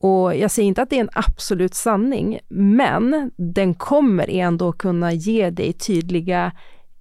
och 0.02 0.36
jag 0.36 0.52
säger 0.52 0.68
inte 0.68 0.82
att 0.82 0.90
det 0.90 0.96
är 0.96 1.02
en 1.02 1.10
absolut 1.14 1.74
sanning, 1.74 2.40
men 2.48 3.32
den 3.38 3.74
kommer 3.74 4.30
ändå 4.30 4.72
kunna 4.72 5.14
ge 5.14 5.50
dig 5.50 5.74
tydliga 5.74 6.52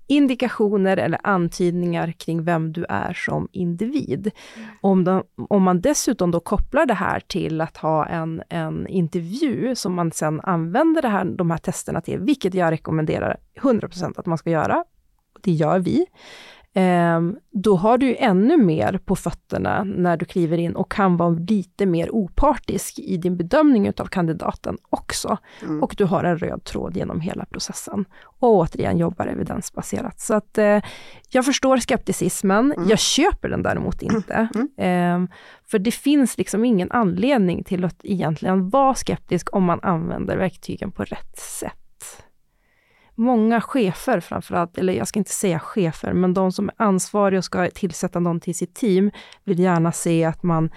indikationer 0.09 0.97
eller 0.97 1.21
antydningar 1.23 2.13
kring 2.13 2.45
vem 2.45 2.73
du 2.73 2.85
är 2.89 3.13
som 3.13 3.49
individ. 3.53 4.31
Mm. 4.57 4.69
Om, 4.81 5.05
de, 5.05 5.23
om 5.49 5.63
man 5.63 5.81
dessutom 5.81 6.31
då 6.31 6.41
kopplar 6.41 6.87
det 6.87 6.95
här 6.95 7.21
till 7.21 7.61
att 7.61 7.77
ha 7.77 8.07
en, 8.07 8.43
en 8.49 8.87
intervju 8.87 9.75
som 9.75 9.95
man 9.95 10.13
sen 10.13 10.41
använder 10.41 11.03
det 11.03 11.09
här, 11.09 11.25
de 11.25 11.51
här 11.51 11.59
testerna 11.59 12.01
till, 12.01 12.21
vilket 12.21 12.55
jag 12.55 12.71
rekommenderar 12.71 13.37
100% 13.61 14.13
att 14.17 14.27
man 14.27 14.39
ska 14.39 14.51
göra, 14.51 14.85
det 15.43 15.53
gör 15.53 15.79
vi, 15.79 16.07
då 17.51 17.77
har 17.77 17.99
du 17.99 18.17
ännu 18.17 18.57
mer 18.57 19.01
på 19.05 19.17
fötterna 19.17 19.85
när 19.85 20.17
du 20.17 20.25
kliver 20.25 20.59
in 20.59 20.77
och 20.77 20.91
kan 20.91 21.17
vara 21.17 21.31
lite 21.31 21.87
mer 21.87 22.11
opartisk 22.11 22.99
i 22.99 23.17
din 23.17 23.37
bedömning 23.37 23.93
av 23.99 24.07
kandidaten 24.07 24.79
också. 24.91 25.39
Mm. 25.63 25.83
Och 25.83 25.95
du 25.99 26.05
har 26.05 26.25
en 26.25 26.39
röd 26.39 26.65
tråd 26.65 26.97
genom 26.97 27.21
hela 27.21 27.45
processen. 27.45 28.05
Och 28.25 28.49
återigen 28.49 28.99
jobbar 28.99 29.27
evidensbaserat. 29.27 30.21
Så 30.21 30.35
att 30.35 30.59
eh, 30.59 30.83
jag 31.31 31.45
förstår 31.45 31.77
skepticismen, 31.77 32.73
mm. 32.73 32.89
jag 32.89 32.99
köper 32.99 33.49
den 33.49 33.63
däremot 33.63 34.03
inte. 34.03 34.49
Mm. 34.55 35.25
Eh, 35.25 35.31
för 35.71 35.79
det 35.79 35.91
finns 35.91 36.39
liksom 36.39 36.65
ingen 36.65 36.91
anledning 36.91 37.65
till 37.65 37.85
att 37.85 38.01
egentligen 38.03 38.69
vara 38.69 38.95
skeptisk 38.95 39.55
om 39.57 39.65
man 39.65 39.81
använder 39.83 40.37
verktygen 40.37 40.93
på 40.93 41.05
rätt 41.05 41.39
sätt 41.39 41.88
många 43.19 43.61
chefer 43.61 44.21
framförallt, 44.21 44.79
eller 44.79 44.93
jag 44.93 45.09
ska 45.09 45.19
inte 45.19 45.33
säga 45.33 45.59
chefer, 45.59 46.13
men 46.13 46.35
de 46.35 46.53
som 46.53 46.69
är 46.69 46.75
ansvariga 46.77 47.39
och 47.39 47.45
ska 47.45 47.71
tillsätta 47.71 48.21
någon 48.21 48.41
till 48.41 48.55
sitt 48.55 48.75
team, 48.75 49.11
vill 49.45 49.59
gärna 49.59 49.93
se 49.93 50.25
att 50.25 50.43
man 50.43 50.71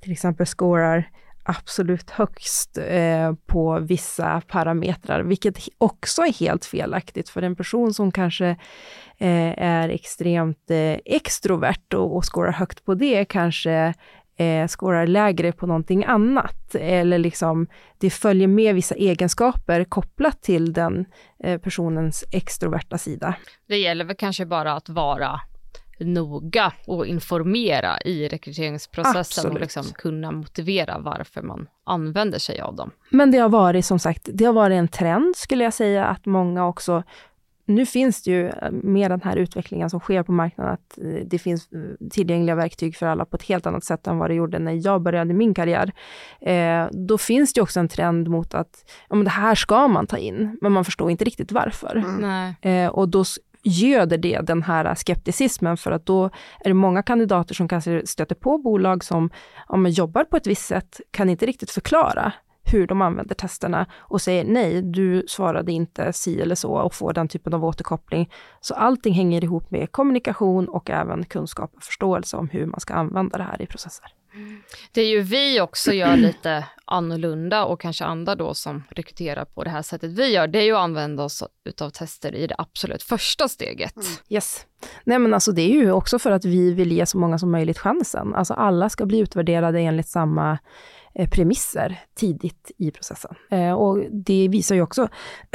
till 0.00 0.12
exempel 0.12 0.46
scorar 0.46 1.10
absolut 1.48 2.10
högst 2.10 2.78
eh, 2.78 3.34
på 3.46 3.78
vissa 3.78 4.42
parametrar, 4.48 5.22
vilket 5.22 5.58
också 5.78 6.22
är 6.22 6.32
helt 6.32 6.64
felaktigt 6.64 7.28
för 7.28 7.42
en 7.42 7.56
person 7.56 7.94
som 7.94 8.12
kanske 8.12 8.48
eh, 9.18 9.58
är 9.58 9.88
extremt 9.88 10.70
eh, 10.70 10.98
extrovert 11.04 11.94
och, 11.94 12.16
och 12.16 12.24
scorar 12.24 12.52
högt 12.52 12.84
på 12.84 12.94
det 12.94 13.24
kanske 13.24 13.94
eh, 14.38 14.66
skårar 14.66 15.06
lägre 15.06 15.52
på 15.52 15.66
någonting 15.66 16.04
annat. 16.04 16.74
Eller 16.74 17.18
liksom, 17.18 17.66
det 17.98 18.10
följer 18.10 18.48
med 18.48 18.74
vissa 18.74 18.94
egenskaper 18.94 19.84
kopplat 19.84 20.42
till 20.42 20.72
den 20.72 21.06
eh, 21.44 21.60
personens 21.60 22.24
extroverta 22.32 22.98
sida. 22.98 23.34
Det 23.68 23.76
gäller 23.76 24.04
väl 24.04 24.16
kanske 24.16 24.46
bara 24.46 24.72
att 24.72 24.88
vara 24.88 25.40
noga 26.00 26.72
och 26.86 27.06
informera 27.06 28.00
i 28.00 28.28
rekryteringsprocessen 28.28 29.20
Absolut. 29.20 29.54
och 29.54 29.60
liksom 29.60 29.84
kunna 29.94 30.30
motivera 30.30 30.98
varför 30.98 31.42
man 31.42 31.66
använder 31.86 32.38
sig 32.38 32.60
av 32.60 32.76
dem. 32.76 32.90
Men 33.10 33.30
det 33.30 33.38
har 33.38 33.48
varit 33.48 33.86
som 33.86 33.98
sagt, 33.98 34.28
det 34.32 34.44
har 34.44 34.52
varit 34.52 34.74
en 34.74 34.88
trend 34.88 35.36
skulle 35.36 35.64
jag 35.64 35.74
säga 35.74 36.04
att 36.04 36.26
många 36.26 36.66
också 36.66 37.02
nu 37.68 37.86
finns 37.86 38.22
det 38.22 38.30
ju 38.30 38.48
eh, 38.48 38.70
med 38.70 39.10
den 39.10 39.20
här 39.24 39.36
utvecklingen 39.36 39.90
som 39.90 40.00
sker 40.00 40.22
på 40.22 40.32
marknaden, 40.32 40.72
att 40.72 40.98
eh, 40.98 41.26
det 41.26 41.38
finns 41.38 41.72
eh, 41.72 42.08
tillgängliga 42.10 42.54
verktyg 42.54 42.96
för 42.96 43.06
alla 43.06 43.24
på 43.24 43.36
ett 43.36 43.42
helt 43.42 43.66
annat 43.66 43.84
sätt 43.84 44.06
än 44.06 44.18
vad 44.18 44.30
det 44.30 44.34
gjorde 44.34 44.58
när 44.58 44.86
jag 44.86 45.02
började 45.02 45.34
min 45.34 45.54
karriär. 45.54 45.92
Eh, 46.40 46.86
då 46.92 47.18
finns 47.18 47.52
det 47.52 47.60
också 47.60 47.80
en 47.80 47.88
trend 47.88 48.28
mot 48.28 48.54
att 48.54 48.84
ja, 49.08 49.16
men 49.16 49.24
det 49.24 49.30
här 49.30 49.54
ska 49.54 49.88
man 49.88 50.06
ta 50.06 50.18
in, 50.18 50.58
men 50.60 50.72
man 50.72 50.84
förstår 50.84 51.10
inte 51.10 51.24
riktigt 51.24 51.52
varför. 51.52 51.96
Mm. 51.96 52.54
Eh, 52.62 52.90
och 52.90 53.08
då 53.08 53.24
göder 53.62 54.18
det 54.18 54.40
den 54.40 54.62
här 54.62 54.94
skepticismen 54.94 55.76
för 55.76 55.92
att 55.92 56.06
då 56.06 56.24
är 56.60 56.68
det 56.68 56.74
många 56.74 57.02
kandidater 57.02 57.54
som 57.54 57.68
kanske 57.68 58.06
stöter 58.06 58.34
på 58.34 58.58
bolag 58.58 59.04
som 59.04 59.30
ja, 59.68 59.88
jobbar 59.88 60.24
på 60.24 60.36
ett 60.36 60.46
visst 60.46 60.66
sätt, 60.66 61.00
kan 61.10 61.30
inte 61.30 61.46
riktigt 61.46 61.70
förklara 61.70 62.32
hur 62.72 62.86
de 62.86 63.02
använder 63.02 63.34
testerna 63.34 63.86
och 63.96 64.22
säger 64.22 64.44
nej, 64.44 64.82
du 64.82 65.24
svarade 65.28 65.72
inte 65.72 66.12
si 66.12 66.40
eller 66.40 66.54
så 66.54 66.72
och 66.72 66.94
får 66.94 67.12
den 67.12 67.28
typen 67.28 67.54
av 67.54 67.64
återkoppling. 67.64 68.30
Så 68.60 68.74
allting 68.74 69.14
hänger 69.14 69.44
ihop 69.44 69.70
med 69.70 69.92
kommunikation 69.92 70.68
och 70.68 70.90
även 70.90 71.24
kunskap 71.24 71.72
och 71.76 71.82
förståelse 71.82 72.36
om 72.36 72.48
hur 72.48 72.66
man 72.66 72.80
ska 72.80 72.94
använda 72.94 73.38
det 73.38 73.44
här 73.44 73.62
i 73.62 73.66
processer. 73.66 74.12
Det 74.92 75.00
är 75.00 75.08
ju 75.08 75.20
vi 75.20 75.60
också 75.60 75.92
gör 75.92 76.16
lite 76.26 76.64
annorlunda 76.84 77.64
och 77.64 77.80
kanske 77.80 78.04
andra 78.04 78.34
då 78.34 78.54
som 78.54 78.84
rekryterar 78.90 79.44
på 79.44 79.64
det 79.64 79.70
här 79.70 79.82
sättet 79.82 80.10
vi 80.10 80.32
gör, 80.32 80.46
det 80.46 80.58
är 80.58 80.62
ju 80.62 80.72
att 80.72 80.78
använda 80.78 81.22
oss 81.22 81.44
utav 81.64 81.90
tester 81.90 82.34
i 82.34 82.46
det 82.46 82.54
absolut 82.58 83.02
första 83.02 83.48
steget. 83.48 83.96
Mm. 83.96 84.08
Yes. 84.28 84.66
Nej 85.04 85.18
men 85.18 85.34
alltså 85.34 85.52
det 85.52 85.62
är 85.62 85.74
ju 85.74 85.92
också 85.92 86.18
för 86.18 86.30
att 86.30 86.44
vi 86.44 86.72
vill 86.72 86.92
ge 86.92 87.06
så 87.06 87.18
många 87.18 87.38
som 87.38 87.50
möjligt 87.50 87.78
chansen. 87.78 88.34
Alltså 88.34 88.54
alla 88.54 88.88
ska 88.88 89.06
bli 89.06 89.18
utvärderade 89.18 89.80
enligt 89.80 90.08
samma 90.08 90.58
premisser 91.30 92.00
tidigt 92.14 92.70
i 92.78 92.90
processen. 92.90 93.34
Eh, 93.50 93.72
och 93.72 94.04
det 94.10 94.48
visar 94.48 94.74
ju 94.74 94.82
också, 94.82 95.08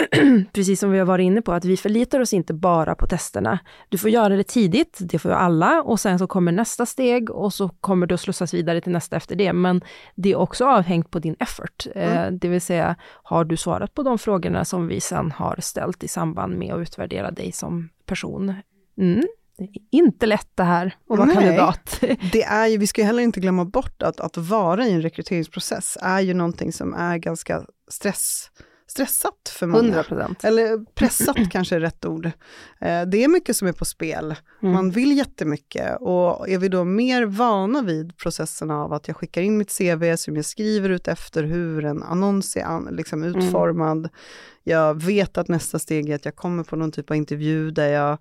precis 0.53 0.79
som 0.79 0.91
vi 0.91 0.99
har 0.99 1.05
varit 1.05 1.23
inne 1.23 1.41
på, 1.41 1.51
att 1.51 1.65
vi 1.65 1.77
förlitar 1.77 2.19
oss 2.19 2.33
inte 2.33 2.53
bara 2.53 2.95
på 2.95 3.07
testerna. 3.07 3.59
Du 3.89 3.97
får 3.97 4.09
göra 4.09 4.35
det 4.35 4.43
tidigt, 4.43 4.97
det 5.01 5.19
får 5.19 5.29
alla, 5.29 5.81
och 5.81 5.99
sen 5.99 6.19
så 6.19 6.27
kommer 6.27 6.51
nästa 6.51 6.85
steg 6.85 7.29
och 7.29 7.53
så 7.53 7.69
kommer 7.69 8.07
du 8.07 8.15
att 8.15 8.21
slussas 8.21 8.53
vidare 8.53 8.81
till 8.81 8.91
nästa 8.91 9.15
efter 9.15 9.35
det. 9.35 9.53
Men 9.53 9.81
det 10.15 10.31
är 10.31 10.35
också 10.35 10.65
avhängt 10.65 11.11
på 11.11 11.19
din 11.19 11.35
effort, 11.39 11.87
eh, 11.95 12.17
mm. 12.17 12.39
det 12.39 12.47
vill 12.47 12.61
säga, 12.61 12.95
har 13.23 13.45
du 13.45 13.57
svarat 13.57 13.93
på 13.93 14.03
de 14.03 14.17
frågorna 14.17 14.65
som 14.65 14.87
vi 14.87 15.01
sen 15.01 15.31
har 15.31 15.57
ställt 15.61 16.03
i 16.03 16.07
samband 16.07 16.57
med 16.57 16.73
att 16.73 16.79
utvärdera 16.79 17.31
dig 17.31 17.51
som 17.51 17.89
person? 18.05 18.53
Mm, 18.97 19.23
det 19.57 19.63
är 19.63 19.69
inte 19.91 20.25
lätt 20.25 20.49
det 20.55 20.63
här 20.63 20.85
att 21.09 21.17
vara 21.17 21.25
Nej, 21.25 21.35
kandidat. 21.35 21.99
Det 22.31 22.43
är 22.43 22.67
ju, 22.67 22.77
vi 22.77 22.87
ska 22.87 23.01
ju 23.01 23.07
heller 23.07 23.23
inte 23.23 23.39
glömma 23.39 23.65
bort 23.65 24.01
att, 24.01 24.19
att 24.19 24.37
vara 24.37 24.87
i 24.87 24.91
en 24.91 25.01
rekryteringsprocess 25.01 25.97
är 26.01 26.19
ju 26.19 26.33
någonting 26.33 26.73
som 26.73 26.93
är 26.93 27.17
ganska 27.17 27.65
stress, 27.89 28.51
stressat 28.87 29.55
för 29.59 29.67
många. 29.67 30.01
100%. 30.01 30.45
Eller 30.45 30.85
pressat 30.85 31.37
kanske 31.51 31.75
är 31.75 31.79
rätt 31.79 32.05
ord. 32.05 32.25
Eh, 32.81 33.01
det 33.01 33.23
är 33.23 33.27
mycket 33.27 33.55
som 33.55 33.67
är 33.67 33.73
på 33.73 33.85
spel. 33.85 34.35
Mm. 34.61 34.73
Man 34.73 34.91
vill 34.91 35.17
jättemycket 35.17 35.97
och 35.99 36.49
är 36.49 36.57
vi 36.57 36.69
då 36.69 36.83
mer 36.83 37.25
vana 37.25 37.81
vid 37.81 38.17
processen 38.17 38.71
av 38.71 38.93
att 38.93 39.07
jag 39.07 39.17
skickar 39.17 39.41
in 39.41 39.57
mitt 39.57 39.77
CV 39.77 40.15
som 40.15 40.35
jag 40.35 40.45
skriver 40.45 40.89
ut 40.89 41.07
efter 41.07 41.43
hur 41.43 41.85
en 41.85 42.03
annons 42.03 42.55
är 42.55 42.91
liksom 42.91 43.23
mm. 43.23 43.39
utformad. 43.39 44.09
Jag 44.63 45.03
vet 45.03 45.37
att 45.37 45.47
nästa 45.47 45.79
steg 45.79 46.09
är 46.09 46.15
att 46.15 46.25
jag 46.25 46.35
kommer 46.35 46.63
på 46.63 46.75
någon 46.75 46.91
typ 46.91 47.11
av 47.11 47.17
intervju 47.17 47.71
där 47.71 47.87
jag 47.87 48.17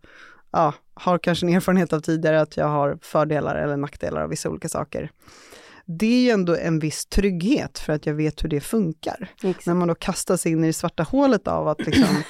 ja, 0.53 0.75
har 0.95 1.19
kanske 1.19 1.47
en 1.47 1.55
erfarenhet 1.55 1.93
av 1.93 2.01
tidigare 2.01 2.41
att 2.41 2.57
jag 2.57 2.69
har 2.69 2.99
fördelar 3.03 3.57
eller 3.57 3.77
nackdelar 3.77 4.23
av 4.23 4.31
vissa 4.31 4.51
olika 4.51 4.69
saker. 4.69 5.11
Det 5.87 6.07
är 6.07 6.21
ju 6.21 6.31
ändå 6.31 6.57
en 6.57 6.79
viss 6.79 7.07
trygghet 7.07 7.79
för 7.79 7.93
att 7.93 8.07
jag 8.07 8.15
vet 8.15 8.45
hur 8.45 8.49
det 8.49 8.61
funkar. 8.61 9.29
Exakt. 9.43 9.67
När 9.67 9.75
man 9.75 9.89
då 9.89 9.95
kastas 9.95 10.47
in 10.47 10.65
i 10.65 10.67
det 10.67 10.73
svarta 10.73 11.03
hålet 11.03 11.49
av 11.49 11.69
att 11.69 11.87
liksom, 11.87 12.23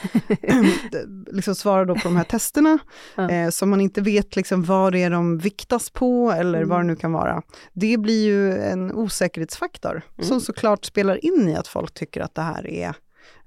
liksom 1.33 1.55
svara 1.55 1.85
då 1.85 1.95
på 1.95 2.01
de 2.05 2.17
här 2.17 2.25
testerna, 2.25 2.79
ja. 3.15 3.31
eh, 3.31 3.51
som 3.51 3.71
man 3.71 3.81
inte 3.81 4.01
vet 4.01 4.37
liksom 4.37 4.65
vad 4.65 4.93
det 4.93 5.03
är 5.03 5.11
de 5.11 5.39
viktas 5.39 5.91
på 5.91 6.31
eller 6.31 6.59
mm. 6.59 6.69
vad 6.69 6.81
det 6.81 6.85
nu 6.85 6.97
kan 6.97 7.13
vara. 7.13 7.43
Det 7.73 7.97
blir 7.97 8.25
ju 8.25 8.59
en 8.59 8.93
osäkerhetsfaktor 8.93 10.03
mm. 10.15 10.29
som 10.29 10.41
såklart 10.41 10.85
spelar 10.85 11.25
in 11.25 11.49
i 11.49 11.55
att 11.55 11.69
folk 11.69 11.95
tycker 11.95 12.21
att 12.21 12.35
det 12.35 12.43
här 12.43 12.67
är 12.67 12.95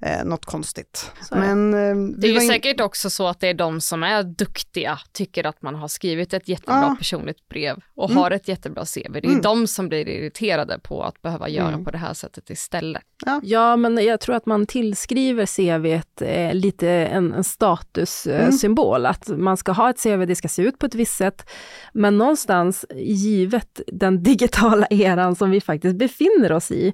eh, 0.02 0.26
något 0.26 0.46
konstigt. 0.46 1.12
Men, 1.32 1.74
eh, 1.74 2.18
det 2.18 2.28
är 2.28 2.32
ju 2.32 2.42
in... 2.42 2.48
säkert 2.48 2.82
också 2.82 3.10
så 3.10 3.28
att 3.28 3.40
det 3.40 3.48
är 3.48 3.54
de 3.54 3.82
som 3.82 4.04
är 4.04 4.24
duktiga, 4.24 5.00
tycker 5.12 5.46
att 5.46 5.62
man 5.62 5.76
har 5.76 5.88
skrivit 5.88 6.34
ett 6.34 6.48
jättebra 6.48 6.92
ah. 6.92 6.96
personligt 6.96 7.50
brev 7.50 7.78
och 7.96 8.10
mm. 8.10 8.22
har 8.22 8.32
ett 8.32 8.48
jättebra 8.48 8.86
CV. 8.86 9.12
Det 9.14 9.20
är 9.20 9.26
mm. 9.26 9.42
de 9.42 9.68
som 9.68 9.90
blir 9.90 10.10
irriterade 10.10 10.80
på 10.80 11.04
att 11.04 11.22
behöva 11.22 11.50
göra 11.50 11.68
mm. 11.68 11.86
på 11.86 11.92
det 11.92 11.98
här 11.98 12.14
sättet 12.14 12.50
istället. 12.50 13.04
Ja. 13.26 13.42
ja, 13.44 13.76
men 13.76 14.06
jag 14.06 14.20
tror 14.20 14.36
att 14.36 14.46
man 14.46 14.66
tillskriver 14.66 15.46
CV 15.46 16.02
eh, 16.26 16.54
lite 16.54 16.90
en, 16.90 17.34
en 17.34 17.44
statussymbol, 17.44 19.00
mm. 19.00 19.12
att 19.12 19.28
man 19.28 19.58
ska 19.58 19.72
ha 19.72 19.90
ett 19.90 20.04
CV, 20.04 20.26
det 20.26 20.36
ska 20.36 20.48
se 20.48 20.62
ut 20.62 20.80
på 20.80 20.86
ett 20.86 20.96
visst 20.96 21.16
sätt, 21.16 21.50
men 21.94 22.18
någonstans 22.18 22.86
givet 22.96 23.82
den 23.88 24.24
digitala 24.36 24.88
eran 24.90 25.36
som 25.36 25.52
vi 25.52 25.62
faktiskt 25.62 25.96
befinner 25.96 26.52
oss 26.52 26.72
i, 26.72 26.94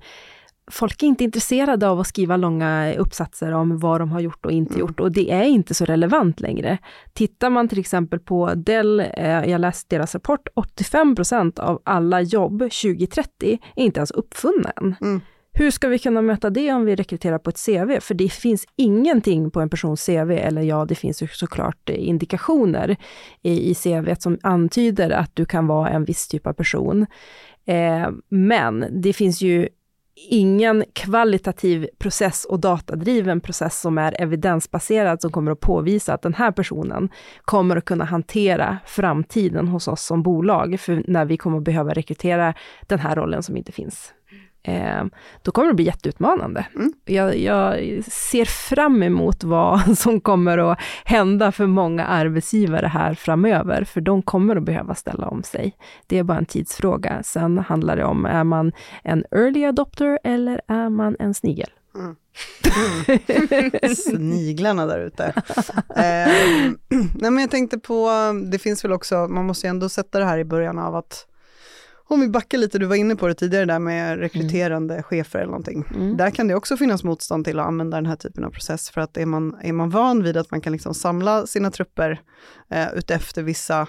folk 0.71 1.03
är 1.03 1.07
inte 1.07 1.23
intresserade 1.23 1.87
av 1.87 1.99
att 1.99 2.07
skriva 2.07 2.37
långa 2.37 2.93
uppsatser 2.93 3.51
om 3.51 3.77
vad 3.77 4.01
de 4.01 4.11
har 4.11 4.19
gjort 4.19 4.45
och 4.45 4.51
inte 4.51 4.73
mm. 4.73 4.79
gjort 4.79 4.99
och 4.99 5.11
det 5.11 5.31
är 5.31 5.43
inte 5.43 5.73
så 5.73 5.85
relevant 5.85 6.39
längre. 6.39 6.77
Tittar 7.13 7.49
man 7.49 7.67
till 7.67 7.79
exempel 7.79 8.19
på 8.19 8.53
Dell, 8.55 8.99
eh, 8.99 9.49
jag 9.49 9.61
läste 9.61 9.95
deras 9.95 10.13
rapport, 10.13 10.47
85% 10.81 11.59
av 11.59 11.81
alla 11.85 12.21
jobb 12.21 12.59
2030 12.59 13.59
är 13.75 13.83
inte 13.83 13.99
ens 13.99 14.11
uppfunna 14.11 14.71
än. 14.75 14.95
Mm. 15.01 15.21
Hur 15.53 15.71
ska 15.71 15.87
vi 15.87 15.99
kunna 15.99 16.21
möta 16.21 16.49
det 16.49 16.71
om 16.71 16.85
vi 16.85 16.95
rekryterar 16.95 17.37
på 17.37 17.49
ett 17.49 17.65
CV? 17.65 17.99
För 17.99 18.13
det 18.13 18.29
finns 18.29 18.65
ingenting 18.75 19.51
på 19.51 19.61
en 19.61 19.69
persons 19.69 20.05
CV, 20.05 20.31
eller 20.31 20.61
ja, 20.61 20.85
det 20.85 20.95
finns 20.95 21.23
ju 21.23 21.27
såklart 21.27 21.89
indikationer 21.89 22.95
i, 23.41 23.71
i 23.71 23.75
CV 23.75 24.15
som 24.19 24.37
antyder 24.43 25.09
att 25.09 25.35
du 25.35 25.45
kan 25.45 25.67
vara 25.67 25.89
en 25.89 26.05
viss 26.05 26.27
typ 26.27 26.47
av 26.47 26.53
person. 26.53 27.05
Eh, 27.65 28.09
men 28.29 28.85
det 29.01 29.13
finns 29.13 29.41
ju 29.41 29.69
ingen 30.29 30.83
kvalitativ 30.93 31.87
process 31.97 32.45
och 32.45 32.59
datadriven 32.59 33.41
process 33.41 33.81
som 33.81 33.97
är 33.97 34.21
evidensbaserad, 34.21 35.21
som 35.21 35.31
kommer 35.31 35.51
att 35.51 35.59
påvisa 35.59 36.13
att 36.13 36.21
den 36.21 36.33
här 36.33 36.51
personen 36.51 37.09
kommer 37.41 37.77
att 37.77 37.85
kunna 37.85 38.05
hantera 38.05 38.77
framtiden 38.85 39.67
hos 39.67 39.87
oss 39.87 40.05
som 40.05 40.23
bolag, 40.23 40.79
för 40.79 41.03
när 41.07 41.25
vi 41.25 41.37
kommer 41.37 41.57
att 41.57 41.63
behöva 41.63 41.93
rekrytera 41.93 42.53
den 42.87 42.99
här 42.99 43.15
rollen 43.15 43.43
som 43.43 43.57
inte 43.57 43.71
finns 43.71 44.13
då 45.41 45.51
kommer 45.51 45.67
det 45.67 45.73
bli 45.73 45.85
jätteutmanande. 45.85 46.65
Mm. 46.75 46.93
Jag, 47.05 47.37
jag, 47.37 47.75
ser 48.05 48.45
fram 48.45 49.03
emot 49.03 49.43
vad 49.43 49.97
som 49.97 50.21
kommer 50.21 50.71
att 50.71 50.79
hända 51.05 51.51
för 51.51 51.65
många 51.65 52.05
arbetsgivare 52.05 52.87
här 52.87 53.13
framöver, 53.13 53.83
för 53.83 54.01
de 54.01 54.21
kommer 54.21 54.55
att 54.55 54.63
behöva 54.63 54.95
ställa 54.95 55.27
om 55.27 55.43
sig. 55.43 55.75
Det 56.07 56.17
är 56.17 56.23
bara 56.23 56.37
en 56.37 56.45
tidsfråga. 56.45 57.23
Sen 57.23 57.57
handlar 57.57 57.95
det 57.95 58.05
om, 58.05 58.25
är 58.25 58.43
man 58.43 58.71
en 59.03 59.23
early 59.31 59.65
adopter 59.65 60.19
eller 60.23 60.61
är 60.67 60.89
man 60.89 61.15
en 61.19 61.33
snigel? 61.33 61.69
Mm. 61.95 62.15
Mm. 62.75 63.95
Sniglarna 63.95 64.85
där 64.85 64.99
ute. 64.99 65.33
Eh, 65.95 66.31
nej 67.15 67.31
men 67.31 67.39
jag 67.39 67.51
tänkte 67.51 67.77
på, 67.77 68.09
det 68.51 68.59
finns 68.59 68.85
väl 68.85 68.91
också, 68.91 69.15
man 69.15 69.45
måste 69.45 69.67
ju 69.67 69.69
ändå 69.69 69.89
sätta 69.89 70.19
det 70.19 70.25
här 70.25 70.37
i 70.37 70.45
början 70.45 70.79
av 70.79 70.95
att 70.95 71.27
om 72.11 72.21
vi 72.21 72.29
backar 72.29 72.57
lite, 72.57 72.79
du 72.79 72.85
var 72.85 72.95
inne 72.95 73.15
på 73.15 73.27
det 73.27 73.33
tidigare 73.33 73.65
där 73.65 73.79
med 73.79 74.19
rekryterande 74.19 74.93
mm. 74.93 75.03
chefer 75.03 75.39
eller 75.39 75.47
någonting. 75.47 75.85
Mm. 75.95 76.17
Där 76.17 76.31
kan 76.31 76.47
det 76.47 76.55
också 76.55 76.77
finnas 76.77 77.03
motstånd 77.03 77.45
till 77.45 77.59
att 77.59 77.67
använda 77.67 77.97
den 77.97 78.05
här 78.05 78.15
typen 78.15 78.43
av 78.43 78.49
process, 78.49 78.89
för 78.89 79.01
att 79.01 79.17
är 79.17 79.25
man, 79.25 79.55
är 79.61 79.73
man 79.73 79.89
van 79.89 80.23
vid 80.23 80.37
att 80.37 80.51
man 80.51 80.61
kan 80.61 80.73
liksom 80.73 80.93
samla 80.93 81.47
sina 81.47 81.71
trupper 81.71 82.21
eh, 82.69 82.93
utefter 82.93 83.43
vissa 83.43 83.87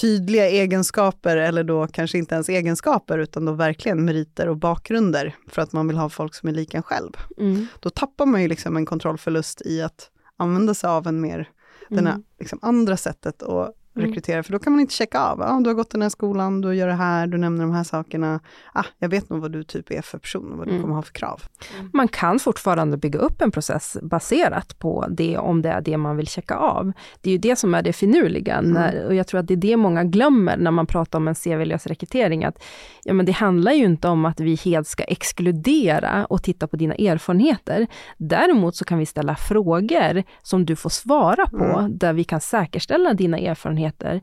tydliga 0.00 0.48
egenskaper, 0.48 1.36
eller 1.36 1.64
då 1.64 1.86
kanske 1.86 2.18
inte 2.18 2.34
ens 2.34 2.48
egenskaper, 2.48 3.18
utan 3.18 3.44
då 3.44 3.52
verkligen 3.52 4.04
meriter 4.04 4.48
och 4.48 4.56
bakgrunder, 4.56 5.36
för 5.48 5.62
att 5.62 5.72
man 5.72 5.88
vill 5.88 5.96
ha 5.96 6.08
folk 6.08 6.34
som 6.34 6.48
är 6.48 6.52
lika 6.52 6.76
en 6.76 6.82
själv. 6.82 7.12
Mm. 7.38 7.66
Då 7.80 7.90
tappar 7.90 8.26
man 8.26 8.42
ju 8.42 8.48
liksom 8.48 8.76
en 8.76 8.86
kontrollförlust 8.86 9.62
i 9.64 9.82
att 9.82 10.10
använda 10.36 10.74
sig 10.74 10.90
av 10.90 11.06
en 11.06 11.20
mer, 11.20 11.34
mm. 11.34 11.48
den 11.88 12.06
här 12.06 12.22
liksom 12.38 12.58
andra 12.62 12.96
sättet 12.96 13.42
att 13.42 13.74
Mm. 13.96 14.08
rekrytera, 14.08 14.42
för 14.42 14.52
då 14.52 14.58
kan 14.58 14.72
man 14.72 14.80
inte 14.80 14.94
checka 14.94 15.20
av. 15.20 15.42
Ah, 15.42 15.60
du 15.60 15.70
har 15.70 15.74
gått 15.74 15.90
den 15.90 16.02
här 16.02 16.08
skolan, 16.08 16.60
du 16.60 16.74
gör 16.74 16.86
det 16.88 16.94
här, 16.94 17.26
du 17.26 17.38
nämner 17.38 17.62
de 17.62 17.72
här 17.72 17.84
sakerna. 17.84 18.40
Ah, 18.72 18.84
jag 18.98 19.08
vet 19.08 19.30
nog 19.30 19.40
vad 19.40 19.52
du 19.52 19.62
typ 19.62 19.90
är 19.90 20.02
för 20.02 20.18
person 20.18 20.52
och 20.52 20.58
vad 20.58 20.66
mm. 20.66 20.76
du 20.76 20.82
kommer 20.82 20.94
ha 20.94 21.02
för 21.02 21.12
krav. 21.12 21.42
Mm. 21.78 21.90
Man 21.92 22.08
kan 22.08 22.38
fortfarande 22.38 22.96
bygga 22.96 23.18
upp 23.18 23.42
en 23.42 23.50
process 23.50 23.96
baserat 24.02 24.78
på 24.78 25.06
det, 25.10 25.38
om 25.38 25.62
det 25.62 25.68
är 25.68 25.80
det 25.80 25.96
man 25.96 26.16
vill 26.16 26.26
checka 26.26 26.56
av. 26.56 26.92
Det 27.20 27.30
är 27.30 27.32
ju 27.32 27.38
det 27.38 27.56
som 27.56 27.74
är 27.74 27.82
det 27.82 27.92
finurliga, 27.92 28.54
mm. 28.54 28.72
när, 28.72 29.06
och 29.06 29.14
jag 29.14 29.26
tror 29.26 29.40
att 29.40 29.46
det 29.46 29.54
är 29.54 29.58
det 29.58 29.76
många 29.76 30.04
glömmer 30.04 30.56
när 30.56 30.70
man 30.70 30.86
pratar 30.86 31.18
om 31.18 31.28
en 31.28 31.34
CV-lös 31.34 31.86
rekrytering, 31.86 32.44
att 32.44 32.62
ja, 33.04 33.14
men 33.14 33.26
det 33.26 33.32
handlar 33.32 33.72
ju 33.72 33.84
inte 33.84 34.08
om 34.08 34.24
att 34.24 34.40
vi 34.40 34.54
helt 34.54 34.88
ska 34.88 35.04
exkludera 35.04 36.26
och 36.26 36.42
titta 36.42 36.66
på 36.66 36.76
dina 36.76 36.94
erfarenheter. 36.94 37.86
Däremot 38.16 38.76
så 38.76 38.84
kan 38.84 38.98
vi 38.98 39.06
ställa 39.06 39.36
frågor 39.36 40.22
som 40.42 40.66
du 40.66 40.76
får 40.76 40.90
svara 40.90 41.46
på, 41.46 41.64
mm. 41.64 41.98
där 41.98 42.12
vi 42.12 42.24
kan 42.24 42.40
säkerställa 42.40 43.14
dina 43.14 43.38
erfarenheter 43.38 43.83
erfarenheter. 43.84 44.20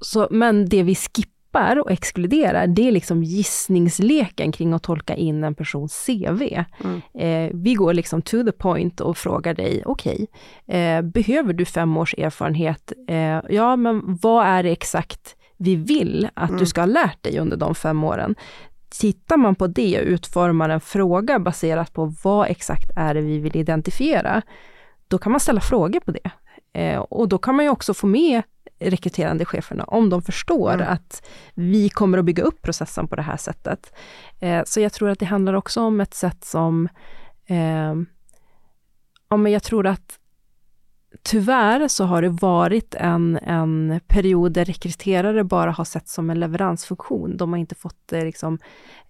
Så, 0.00 0.28
men 0.30 0.68
det 0.68 0.82
vi 0.82 0.94
skippar 0.94 1.78
och 1.78 1.90
exkluderar, 1.90 2.66
det 2.66 2.88
är 2.88 2.92
liksom 2.92 3.22
gissningsleken 3.22 4.52
kring 4.52 4.72
att 4.72 4.82
tolka 4.82 5.14
in 5.14 5.44
en 5.44 5.54
persons 5.54 6.06
CV. 6.06 6.64
Mm. 6.84 7.00
Eh, 7.14 7.50
vi 7.54 7.74
går 7.74 7.94
liksom 7.94 8.22
to 8.22 8.44
the 8.44 8.52
point 8.52 9.00
och 9.00 9.16
frågar 9.16 9.54
dig, 9.54 9.82
okej, 9.86 10.26
okay, 10.66 10.80
eh, 10.80 11.02
behöver 11.02 11.52
du 11.52 11.64
fem 11.64 11.96
års 11.96 12.14
erfarenhet? 12.18 12.92
Eh, 13.08 13.40
ja, 13.48 13.76
men 13.76 14.18
vad 14.22 14.46
är 14.46 14.62
det 14.62 14.70
exakt 14.70 15.36
vi 15.58 15.76
vill 15.76 16.28
att 16.34 16.50
mm. 16.50 16.60
du 16.60 16.66
ska 16.66 16.80
ha 16.80 16.86
lärt 16.86 17.22
dig 17.22 17.38
under 17.38 17.56
de 17.56 17.74
fem 17.74 18.04
åren? 18.04 18.34
Tittar 18.90 19.36
man 19.36 19.54
på 19.54 19.66
det 19.66 20.00
och 20.00 20.06
utformar 20.06 20.68
en 20.68 20.80
fråga 20.80 21.38
baserat 21.38 21.92
på 21.92 22.14
vad 22.24 22.48
exakt 22.48 22.90
är 22.96 23.14
det 23.14 23.20
vi 23.20 23.38
vill 23.38 23.56
identifiera, 23.56 24.42
då 25.08 25.18
kan 25.18 25.32
man 25.32 25.40
ställa 25.40 25.60
frågor 25.60 26.00
på 26.00 26.10
det. 26.10 26.30
Eh, 26.72 26.98
och 26.98 27.28
då 27.28 27.38
kan 27.38 27.54
man 27.54 27.64
ju 27.64 27.70
också 27.70 27.94
få 27.94 28.06
med 28.06 28.42
rekryterande 28.78 29.44
cheferna, 29.44 29.84
om 29.84 30.10
de 30.10 30.22
förstår 30.22 30.72
mm. 30.74 30.88
att 30.88 31.22
vi 31.54 31.88
kommer 31.88 32.18
att 32.18 32.24
bygga 32.24 32.42
upp 32.42 32.62
processen 32.62 33.08
på 33.08 33.16
det 33.16 33.22
här 33.22 33.36
sättet. 33.36 33.94
Eh, 34.40 34.62
så 34.66 34.80
jag 34.80 34.92
tror 34.92 35.08
att 35.10 35.18
det 35.18 35.26
handlar 35.26 35.54
också 35.54 35.80
om 35.80 36.00
ett 36.00 36.14
sätt 36.14 36.44
som, 36.44 36.88
eh, 37.46 37.94
ja 39.28 39.36
men 39.36 39.52
jag 39.52 39.62
tror 39.62 39.86
att 39.86 40.18
tyvärr 41.22 41.88
så 41.88 42.04
har 42.04 42.22
det 42.22 42.28
varit 42.28 42.94
en, 42.94 43.38
en 43.42 44.00
period 44.06 44.52
där 44.52 44.64
rekryterare 44.64 45.44
bara 45.44 45.70
har 45.70 45.84
sett 45.84 46.08
som 46.08 46.30
en 46.30 46.40
leveransfunktion. 46.40 47.36
De 47.36 47.52
har 47.52 47.58
inte 47.58 47.74
fått 47.74 48.12
eh, 48.12 48.24
liksom, 48.24 48.58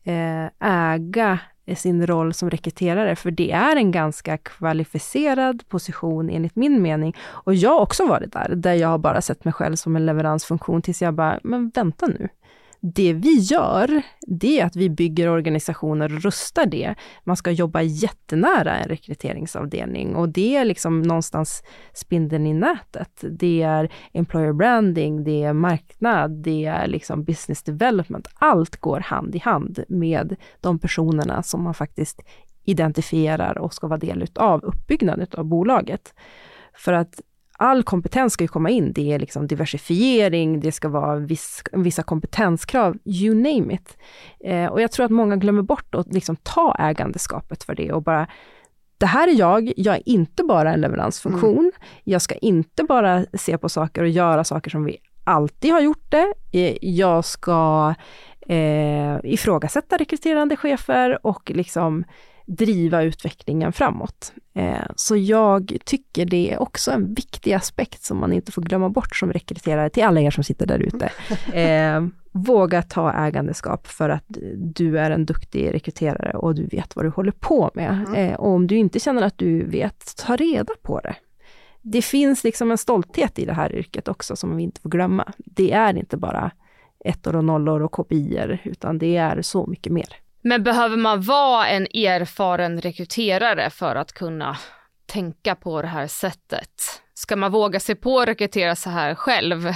eh, 0.03 0.47
äga 0.61 1.39
sin 1.75 2.07
roll 2.07 2.35
som 2.35 2.51
rekryterare, 2.51 3.17
för 3.17 3.31
det 3.31 3.53
är 3.53 3.77
en 3.77 3.93
ganska 3.93 4.39
kvalificerad 4.39 5.69
position 5.69 6.31
enligt 6.31 6.57
min 6.57 6.83
mening. 6.83 7.17
Och 7.27 7.55
jag 7.55 7.71
har 7.71 7.81
också 7.81 8.07
varit 8.07 8.33
där, 8.33 8.49
där 8.55 8.75
jag 8.75 9.01
bara 9.01 9.21
sett 9.21 9.45
mig 9.45 9.55
själv 9.55 9.77
som 9.77 9.97
en 9.97 10.07
leveransfunktion 10.07 10.83
tills 10.83 11.03
jag 11.03 11.15
bara, 11.15 11.41
men 11.43 11.69
vänta 11.69 12.07
nu 12.07 12.29
det 12.81 13.13
vi 13.13 13.39
gör, 13.39 14.03
det 14.27 14.61
är 14.61 14.67
att 14.67 14.77
vi 14.77 14.91
bygger 14.91 15.29
organisationer 15.29 16.15
och 16.15 16.23
rustar 16.23 16.67
det. 16.67 16.95
Man 17.25 17.37
ska 17.37 17.51
jobba 17.51 17.83
jättenära 17.83 18.77
en 18.77 18.89
rekryteringsavdelning 18.89 20.17
och 20.17 20.29
det 20.29 20.57
är 20.57 20.65
liksom 20.65 21.03
någonstans 21.03 21.63
spindeln 21.93 22.47
i 22.47 22.55
nätet. 22.55 23.25
Det 23.31 23.63
är 23.63 23.93
employer 24.13 24.53
branding, 24.53 25.25
det 25.25 25.43
är 25.43 25.53
marknad, 25.53 26.31
det 26.31 26.65
är 26.65 26.87
liksom 26.87 27.25
business 27.25 27.63
development. 27.63 28.29
Allt 28.35 28.77
går 28.77 29.01
hand 29.01 29.35
i 29.35 29.39
hand 29.39 29.85
med 29.89 30.37
de 30.61 30.79
personerna 30.79 31.43
som 31.43 31.63
man 31.63 31.75
faktiskt 31.75 32.21
identifierar 32.65 33.59
och 33.59 33.75
ska 33.75 33.87
vara 33.87 33.99
del 33.99 34.27
av 34.35 34.65
uppbyggnaden 34.65 35.27
av 35.37 35.45
bolaget. 35.45 36.15
För 36.75 36.93
att 36.93 37.21
all 37.61 37.83
kompetens 37.83 38.33
ska 38.33 38.45
ju 38.45 38.49
komma 38.49 38.71
in. 38.71 38.93
Det 38.93 39.13
är 39.13 39.19
liksom 39.19 39.47
diversifiering, 39.47 40.61
det 40.61 40.73
ska 40.73 40.89
vara 40.89 41.17
viss, 41.17 41.63
vissa 41.73 42.03
kompetenskrav, 42.03 42.97
you 43.05 43.35
name 43.35 43.75
it. 43.75 43.97
Eh, 44.41 44.67
och 44.67 44.81
jag 44.81 44.93
tror 44.93 45.05
att 45.05 45.11
många 45.11 45.37
glömmer 45.37 45.63
bort 45.63 45.95
att 45.95 46.15
liksom 46.15 46.37
ta 46.37 46.77
ägandeskapet 46.79 47.65
för 47.65 47.75
det 47.75 47.93
och 47.93 48.03
bara 48.03 48.27
det 48.99 49.07
här 49.07 49.29
är 49.29 49.33
jag, 49.33 49.73
jag 49.77 49.97
är 49.97 50.09
inte 50.09 50.45
bara 50.45 50.73
en 50.73 50.81
leveransfunktion. 50.81 51.59
Mm. 51.59 51.73
Jag 52.05 52.23
ska 52.23 52.35
inte 52.35 52.85
bara 52.85 53.25
se 53.33 53.59
på 53.59 53.69
saker 53.69 54.03
och 54.03 54.09
göra 54.09 54.45
saker 54.45 54.71
som 54.71 54.85
vi 54.85 54.97
alltid 55.25 55.73
har 55.73 55.81
gjort 55.81 56.11
det. 56.11 56.35
Eh, 56.53 56.77
jag 56.81 57.25
ska 57.25 57.95
eh, 58.49 59.17
ifrågasätta 59.23 59.97
rekryterande 59.97 60.57
chefer 60.57 61.27
och 61.27 61.51
liksom 61.55 62.05
driva 62.49 63.03
utvecklingen 63.03 63.73
framåt. 63.73 64.33
Eh, 64.55 64.87
så 64.97 65.17
jag 65.17 65.77
tycker 65.85 66.27
det 66.27 66.53
är 66.53 66.63
också 66.63 66.91
en 66.91 67.15
viktig 67.15 67.53
aspekt 67.53 68.03
som 68.03 68.19
man 68.19 68.33
inte 68.33 68.53
får 68.53 68.63
glömma 68.63 68.89
bort 68.89 69.17
som 69.17 69.33
rekryterare, 69.33 69.91
till 69.91 70.05
alla 70.05 70.21
er 70.21 70.31
som 70.31 70.45
sitter 70.45 70.67
där 70.67 70.79
ute. 70.79 71.13
Eh, 71.59 72.07
våga 72.33 72.83
ta 72.83 73.13
ägandeskap 73.13 73.87
för 73.87 74.09
att 74.09 74.25
du 74.57 74.99
är 74.99 75.11
en 75.11 75.27
duktig 75.27 75.75
rekryterare 75.75 76.37
och 76.37 76.55
du 76.55 76.67
vet 76.67 76.97
vad 76.97 77.05
du 77.05 77.09
håller 77.09 77.33
på 77.33 77.71
med. 77.75 78.05
Mm. 78.09 78.15
Eh, 78.15 78.35
och 78.35 78.49
om 78.51 78.67
du 78.67 78.77
inte 78.77 79.01
känner 79.01 79.23
att 79.23 79.39
du 79.39 79.65
vet, 79.65 80.17
ta 80.17 80.37
reda 80.37 80.73
på 80.83 81.01
det. 81.01 81.15
Det 81.83 82.03
finns 82.03 82.45
liksom 82.45 82.71
en 82.71 82.79
stolthet 82.79 83.39
i 83.39 83.45
det 83.45 83.53
här 83.53 83.75
yrket 83.75 84.09
också 84.09 84.37
som 84.37 84.57
vi 84.57 84.63
inte 84.63 84.81
får 84.81 84.91
glömma. 84.91 85.33
Det 85.37 85.73
är 85.73 85.97
inte 85.97 86.17
bara 86.17 86.51
ettor 87.05 87.37
och 87.37 87.45
nollor 87.45 87.83
och 87.83 87.93
kopior, 87.93 88.59
utan 88.65 88.99
det 88.99 89.17
är 89.17 89.43
så 89.43 89.67
mycket 89.67 89.93
mer. 89.93 90.28
Men 90.49 90.63
behöver 90.63 90.97
man 90.97 91.23
vara 91.23 91.69
en 91.69 91.83
erfaren 91.83 92.81
rekryterare 92.81 93.71
för 93.71 93.97
att 93.97 94.13
kunna 94.13 94.57
tänka 95.07 95.55
på 95.55 95.83
det 95.83 95.89
här 95.89 96.07
sättet? 96.07 96.71
Ska 97.15 97.37
man 97.37 97.53
våga 97.53 97.81
sig 97.81 97.95
på 97.95 98.21
att 98.21 98.29
rekrytera 98.29 98.77
så 98.77 98.91
här 98.91 99.15
själv? 99.15 99.73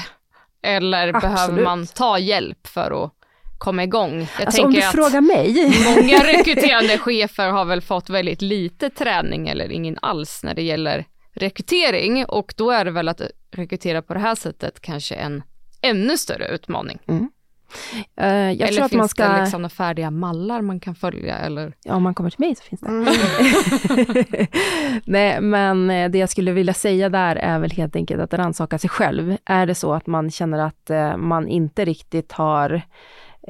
Eller 0.62 1.08
Absolut. 1.08 1.22
behöver 1.22 1.62
man 1.62 1.86
ta 1.86 2.18
hjälp 2.18 2.66
för 2.66 3.04
att 3.04 3.12
komma 3.58 3.84
igång? 3.84 4.28
Jag 4.38 4.46
alltså 4.46 4.62
om 4.62 4.72
du 4.72 4.80
frågar 4.80 5.20
mig? 5.20 5.74
Många 5.84 6.18
rekryterande 6.24 6.98
chefer 6.98 7.48
har 7.48 7.64
väl 7.64 7.80
fått 7.80 8.10
väldigt 8.10 8.42
lite 8.42 8.90
träning 8.90 9.48
eller 9.48 9.72
ingen 9.72 9.98
alls 10.02 10.42
när 10.42 10.54
det 10.54 10.62
gäller 10.62 11.04
rekrytering 11.32 12.24
och 12.24 12.54
då 12.56 12.70
är 12.70 12.84
det 12.84 12.90
väl 12.90 13.08
att 13.08 13.20
rekrytera 13.50 14.02
på 14.02 14.14
det 14.14 14.20
här 14.20 14.34
sättet 14.34 14.80
kanske 14.80 15.14
en 15.14 15.42
ännu 15.82 16.18
större 16.18 16.48
utmaning. 16.48 16.98
Mm. 17.08 17.30
Uh, 18.20 18.26
jag 18.26 18.60
eller 18.60 18.72
tror 18.72 18.84
att 18.84 18.92
man 18.92 19.08
ska... 19.08 19.22
finns 19.22 19.34
det 19.34 19.40
liksom 19.40 19.62
några 19.62 19.70
färdiga 19.70 20.10
mallar 20.10 20.62
man 20.62 20.80
kan 20.80 20.94
följa? 20.94 21.38
Eller? 21.38 21.74
Ja, 21.84 21.94
om 21.94 22.02
man 22.02 22.14
kommer 22.14 22.30
till 22.30 22.40
mig 22.40 22.54
så 22.54 22.62
finns 22.62 22.80
det. 22.80 22.88
Mm. 22.88 23.06
Nej, 25.04 25.40
men 25.40 25.90
eh, 25.90 26.10
det 26.10 26.18
jag 26.18 26.28
skulle 26.28 26.52
vilja 26.52 26.74
säga 26.74 27.08
där 27.08 27.36
är 27.36 27.58
väl 27.58 27.70
helt 27.70 27.96
enkelt 27.96 28.20
att 28.20 28.34
rannsaka 28.34 28.78
sig 28.78 28.90
själv. 28.90 29.36
Är 29.44 29.66
det 29.66 29.74
så 29.74 29.92
att 29.92 30.06
man 30.06 30.30
känner 30.30 30.58
att 30.58 30.90
uh, 30.90 31.16
man 31.16 31.48
inte 31.48 31.84
riktigt 31.84 32.32
har 32.32 32.82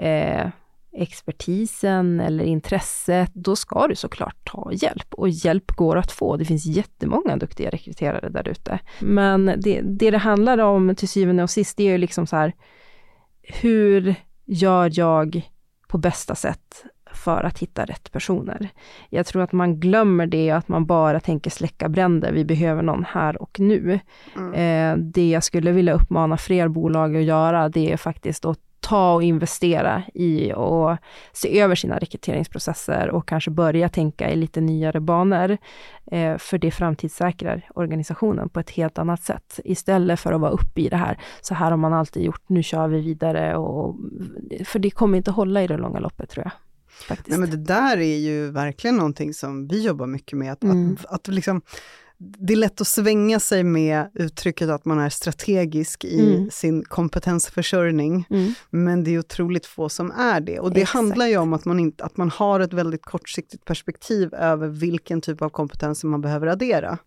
uh, 0.03 0.47
expertisen 0.93 2.21
eller 2.21 2.45
intresset, 2.45 3.31
då 3.35 3.57
ska 3.57 3.87
du 3.89 3.97
såklart 3.97 4.37
ta 4.45 4.71
hjälp. 4.73 5.15
Och 5.15 5.29
hjälp 5.29 5.71
går 5.71 5.97
att 5.97 6.13
få. 6.13 6.37
Det 6.37 6.45
finns 6.45 6.67
jättemånga 6.67 7.37
duktiga 7.37 7.71
rekryterare 7.71 8.29
där 8.29 8.49
ute. 8.49 8.79
Men 9.01 9.47
det, 9.47 9.81
det 9.81 10.11
det 10.11 10.19
handlar 10.19 10.59
om 10.59 10.95
till 10.97 11.09
syvende 11.09 11.43
och 11.43 11.51
sist, 11.51 11.77
det 11.77 11.83
är 11.83 11.91
ju 11.91 11.99
liksom 11.99 12.27
så 12.27 12.37
här, 12.37 12.53
hur 13.43 14.15
gör 14.45 14.91
jag 14.93 15.51
på 15.89 15.99
bästa 15.99 16.35
sätt 16.35 16.85
för 17.13 17.45
att 17.45 17.59
hitta 17.59 17.85
rätt 17.85 18.13
personer. 18.13 18.69
Jag 19.09 19.27
tror 19.27 19.43
att 19.43 19.53
man 19.53 19.81
glömmer 19.81 20.27
det 20.27 20.51
att 20.51 20.69
man 20.69 20.87
bara 20.87 21.21
tänker 21.21 21.51
släcka 21.51 21.89
bränder. 21.89 22.33
Vi 22.33 22.45
behöver 22.45 22.83
någon 22.83 23.05
här 23.05 23.43
och 23.43 23.61
nu. 23.61 24.01
Mm. 24.37 24.53
Eh, 24.55 25.05
det 25.05 25.31
jag 25.31 25.45
skulle 25.45 25.73
vilja 25.73 25.93
uppmana 25.93 26.37
fler 26.37 26.69
bolag 26.69 27.17
att 27.17 27.23
göra, 27.23 27.69
det 27.69 27.93
är 27.93 27.97
faktiskt 27.97 28.45
att 28.45 28.59
ta 28.83 29.14
och 29.14 29.23
investera 29.23 30.03
i 30.14 30.53
och 30.53 30.97
se 31.33 31.61
över 31.61 31.75
sina 31.75 31.99
rekryteringsprocesser 31.99 33.11
och 33.11 33.29
kanske 33.29 33.51
börja 33.51 33.88
tänka 33.88 34.31
i 34.31 34.37
lite 34.37 34.61
nyare 34.61 35.01
banor. 35.01 35.59
Eh, 36.07 36.38
för 36.38 36.59
det 36.59 36.71
framtidssäkrar 36.71 37.68
organisationen 37.75 38.49
på 38.49 38.61
ett 38.61 38.71
helt 38.71 38.99
annat 38.99 39.23
sätt. 39.23 39.61
Istället 39.64 40.21
för 40.21 40.33
att 40.33 40.40
vara 40.40 40.51
uppe 40.51 40.81
i 40.81 40.88
det 40.88 40.97
här, 40.97 41.18
så 41.40 41.55
här 41.55 41.71
har 41.71 41.79
man 41.79 41.92
alltid 41.92 42.23
gjort, 42.23 42.42
nu 42.47 42.62
kör 42.62 42.88
vi 42.88 43.01
vidare. 43.01 43.57
Och, 43.57 43.97
för 44.64 44.79
det 44.79 44.90
kommer 44.90 45.18
inte 45.18 45.31
hålla 45.31 45.62
i 45.62 45.66
det 45.66 45.77
långa 45.77 45.99
loppet 45.99 46.31
tror 46.31 46.45
jag. 46.45 46.53
Faktiskt. 47.09 47.29
Nej, 47.29 47.38
men 47.38 47.51
det 47.51 47.57
där 47.75 47.97
är 47.97 48.18
ju 48.18 48.51
verkligen 48.51 48.97
någonting 48.97 49.35
som 49.35 49.68
vi 49.68 49.87
jobbar 49.87 50.07
mycket 50.07 50.38
med, 50.38 50.53
att, 50.53 50.62
mm. 50.62 50.92
att, 50.92 51.07
att 51.07 51.29
liksom 51.29 51.62
det 52.23 52.53
är 52.53 52.57
lätt 52.57 52.81
att 52.81 52.87
svänga 52.87 53.41
sig 53.41 53.65
med 53.65 54.11
uttrycket 54.15 54.69
att 54.69 54.85
man 54.85 54.99
är 54.99 55.09
strategisk 55.09 56.05
i 56.05 56.37
mm. 56.37 56.51
sin 56.51 56.85
kompetensförsörjning, 56.85 58.27
mm. 58.31 58.55
men 58.71 59.05
det 59.05 59.15
är 59.15 59.19
otroligt 59.19 59.67
få 59.67 59.89
som 59.89 60.11
är 60.11 60.41
det. 60.41 60.61
Och 60.61 60.73
det 60.73 60.81
Exakt. 60.81 60.95
handlar 60.95 61.27
ju 61.27 61.37
om 61.37 61.53
att 61.53 61.65
man, 61.65 61.81
inte, 61.81 62.05
att 62.05 62.17
man 62.17 62.31
har 62.31 62.61
ett 62.61 62.73
väldigt 62.73 63.05
kortsiktigt 63.05 63.65
perspektiv 63.65 64.35
över 64.35 64.69
vilken 64.69 65.21
typ 65.21 65.43
av 65.43 65.49
kompetenser 65.49 66.09
man 66.09 66.21
behöver 66.21 66.47
addera. 66.47 66.99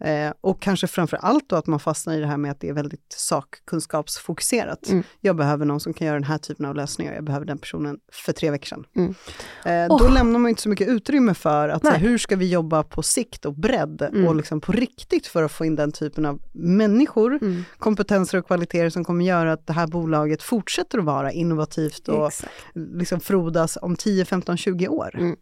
Eh, 0.00 0.32
och 0.40 0.62
kanske 0.62 0.86
framför 0.86 1.16
allt 1.16 1.48
då 1.48 1.56
att 1.56 1.66
man 1.66 1.80
fastnar 1.80 2.14
i 2.14 2.20
det 2.20 2.26
här 2.26 2.36
med 2.36 2.50
att 2.50 2.60
det 2.60 2.68
är 2.68 2.72
väldigt 2.72 3.14
sakkunskapsfokuserat. 3.16 4.88
Mm. 4.88 5.04
Jag 5.20 5.36
behöver 5.36 5.64
någon 5.64 5.80
som 5.80 5.94
kan 5.94 6.06
göra 6.06 6.16
den 6.16 6.24
här 6.24 6.38
typen 6.38 6.66
av 6.66 6.74
lösningar, 6.74 7.14
jag 7.14 7.24
behöver 7.24 7.46
den 7.46 7.58
personen 7.58 7.98
för 8.12 8.32
tre 8.32 8.50
veckor 8.50 8.66
sedan. 8.66 8.84
Mm. 8.96 9.14
Eh, 9.64 9.94
oh. 9.94 9.98
Då 9.98 10.08
lämnar 10.08 10.38
man 10.38 10.48
inte 10.48 10.62
så 10.62 10.68
mycket 10.68 10.88
utrymme 10.88 11.34
för 11.34 11.68
att 11.68 11.84
här, 11.86 11.98
hur 11.98 12.18
ska 12.18 12.36
vi 12.36 12.50
jobba 12.50 12.82
på 12.82 13.02
sikt 13.02 13.44
och 13.44 13.54
bredd 13.54 14.02
mm. 14.02 14.28
och 14.28 14.34
liksom 14.44 14.60
på 14.60 14.72
riktigt 14.72 15.26
för 15.26 15.42
att 15.42 15.52
få 15.52 15.64
in 15.64 15.76
den 15.76 15.92
typen 15.92 16.26
av 16.26 16.40
människor, 16.52 17.38
mm. 17.42 17.64
kompetenser 17.78 18.38
och 18.38 18.46
kvaliteter 18.46 18.90
som 18.90 19.04
kommer 19.04 19.24
göra 19.24 19.52
att 19.52 19.66
det 19.66 19.72
här 19.72 19.86
bolaget 19.86 20.42
fortsätter 20.42 20.98
att 20.98 21.04
vara 21.04 21.32
innovativt 21.32 22.08
och 22.08 22.32
liksom 22.74 23.20
frodas 23.20 23.78
om 23.82 23.96
10, 23.96 24.24
15, 24.24 24.56
20 24.56 24.88
år. 24.88 25.10
Mm. 25.14 25.36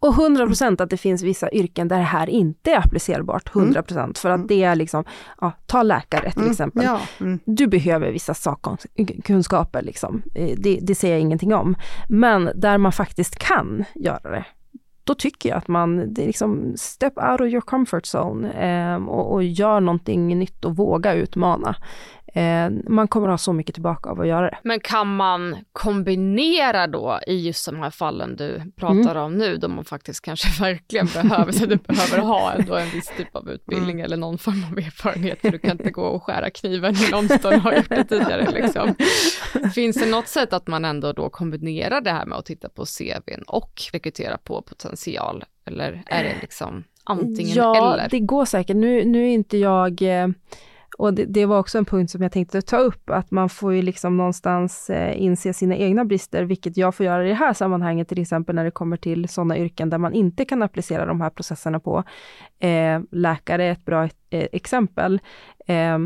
Och 0.00 0.14
100 0.14 0.46
procent 0.46 0.80
att 0.80 0.90
det 0.90 0.96
finns 0.96 1.22
vissa 1.22 1.50
yrken 1.50 1.88
där 1.88 1.98
det 1.98 2.04
här 2.04 2.30
inte 2.30 2.70
är 2.70 2.78
applicerbart, 2.78 3.56
100 3.56 3.70
mm. 3.70 3.84
procent. 3.84 4.18
För 4.18 4.30
att 4.30 4.36
mm. 4.36 4.46
det 4.46 4.62
är 4.62 4.74
liksom, 4.74 5.04
ja, 5.40 5.52
ta 5.66 5.82
läkare 5.82 6.30
till 6.30 6.40
mm. 6.40 6.50
exempel. 6.50 6.84
Ja. 6.84 7.00
Du 7.44 7.66
behöver 7.66 8.12
vissa 8.12 8.34
sakkunskaper, 8.34 9.82
liksom. 9.82 10.22
Eh, 10.34 10.58
det, 10.58 10.78
det 10.82 10.94
säger 10.94 11.14
jag 11.14 11.20
ingenting 11.20 11.54
om. 11.54 11.76
Men 12.08 12.50
där 12.54 12.78
man 12.78 12.92
faktiskt 12.92 13.36
kan 13.36 13.84
göra 13.94 14.30
det, 14.30 14.44
då 15.04 15.14
tycker 15.14 15.48
jag 15.48 15.58
att 15.58 15.68
man 15.68 16.14
det 16.14 16.22
är 16.22 16.26
liksom 16.26 16.72
step 16.76 17.12
out 17.18 17.40
of 17.40 17.46
your 17.46 17.60
comfort 17.60 18.04
zone 18.14 18.52
eh, 18.52 19.08
och, 19.08 19.32
och, 19.32 19.44
gör 19.44 19.80
någonting 19.80 20.38
nytt 20.38 20.64
och 20.64 20.76
våga 20.76 21.14
utmana. 21.14 21.76
Eh, 22.34 22.70
man 22.88 23.08
kommer 23.08 23.28
ha 23.28 23.38
så 23.38 23.52
mycket 23.52 23.74
tillbaka 23.74 24.10
av 24.10 24.20
att 24.20 24.26
göra 24.26 24.50
det. 24.50 24.58
Men 24.62 24.80
kan 24.80 25.16
man 25.16 25.56
kombinera 25.72 26.86
då 26.86 27.20
i 27.26 27.46
just 27.46 27.66
de 27.66 27.76
här 27.76 27.90
fallen 27.90 28.36
du 28.36 28.72
pratar 28.76 29.10
mm. 29.10 29.22
om 29.22 29.34
nu, 29.34 29.56
då 29.56 29.68
man 29.68 29.84
faktiskt 29.84 30.20
kanske 30.24 30.62
verkligen 30.62 31.06
behöver, 31.06 31.52
så 31.52 31.66
du 31.66 31.76
behöver 31.76 32.18
ha 32.18 32.52
ändå 32.52 32.74
en 32.74 32.90
viss 32.90 33.12
typ 33.16 33.36
av 33.36 33.50
utbildning 33.50 33.94
mm. 33.94 34.04
eller 34.04 34.16
någon 34.16 34.38
form 34.38 34.64
av 34.72 34.78
erfarenhet, 34.78 35.40
för 35.40 35.50
du 35.50 35.58
kan 35.58 35.70
inte 35.70 35.90
gå 35.90 36.02
och 36.02 36.22
skära 36.22 36.50
kniven 36.50 36.94
i 36.96 37.10
någon 37.10 37.28
som 37.28 37.60
har 37.60 37.72
gjort 37.72 37.88
det 37.88 38.04
tidigare. 38.04 38.50
Liksom. 38.50 38.94
Finns 39.74 39.96
det 39.96 40.10
något 40.10 40.28
sätt 40.28 40.52
att 40.52 40.66
man 40.66 40.84
ändå 40.84 41.12
då 41.12 41.30
kombinerar 41.30 42.00
det 42.00 42.10
här 42.10 42.26
med 42.26 42.38
att 42.38 42.46
titta 42.46 42.68
på 42.68 42.84
CVn 42.84 43.42
och 43.46 43.82
rekrytera 43.92 44.38
på 44.38 44.62
potential, 44.94 45.44
eller 45.64 46.02
är 46.06 46.24
det 46.24 46.36
liksom 46.40 46.84
antingen 47.04 47.56
ja, 47.56 47.92
eller? 47.92 48.02
Ja, 48.02 48.08
det 48.10 48.20
går 48.20 48.44
säkert. 48.44 48.76
Nu, 48.76 49.04
nu 49.04 49.24
är 49.24 49.32
inte 49.32 49.58
jag 49.58 50.02
eh 50.02 50.28
och 50.98 51.14
det, 51.14 51.24
det, 51.24 51.46
var 51.46 51.58
också 51.58 51.78
en 51.78 51.84
punkt 51.84 52.10
som 52.10 52.22
jag 52.22 52.32
tänkte 52.32 52.62
ta 52.62 52.76
upp, 52.76 53.10
att 53.10 53.30
man 53.30 53.48
får 53.48 53.74
ju 53.74 53.82
liksom 53.82 54.16
någonstans 54.16 54.90
eh, 54.90 55.22
inse 55.22 55.52
sina 55.52 55.76
egna 55.76 56.04
brister, 56.04 56.44
vilket 56.44 56.76
jag 56.76 56.94
får 56.94 57.06
göra 57.06 57.24
i 57.24 57.28
det 57.28 57.34
här 57.34 57.52
sammanhanget, 57.52 58.08
till 58.08 58.20
exempel 58.20 58.54
när 58.54 58.64
det 58.64 58.70
kommer 58.70 58.96
till 58.96 59.28
sådana 59.28 59.58
yrken 59.58 59.90
där 59.90 59.98
man 59.98 60.14
inte 60.14 60.44
kan 60.44 60.62
applicera 60.62 61.06
de 61.06 61.20
här 61.20 61.30
processerna 61.30 61.80
på. 61.80 62.04
Eh, 62.58 63.00
läkare 63.10 63.64
är 63.64 63.72
ett 63.72 63.84
bra 63.84 64.04
eh, 64.04 64.46
exempel. 64.52 65.20
Eh, 65.66 65.98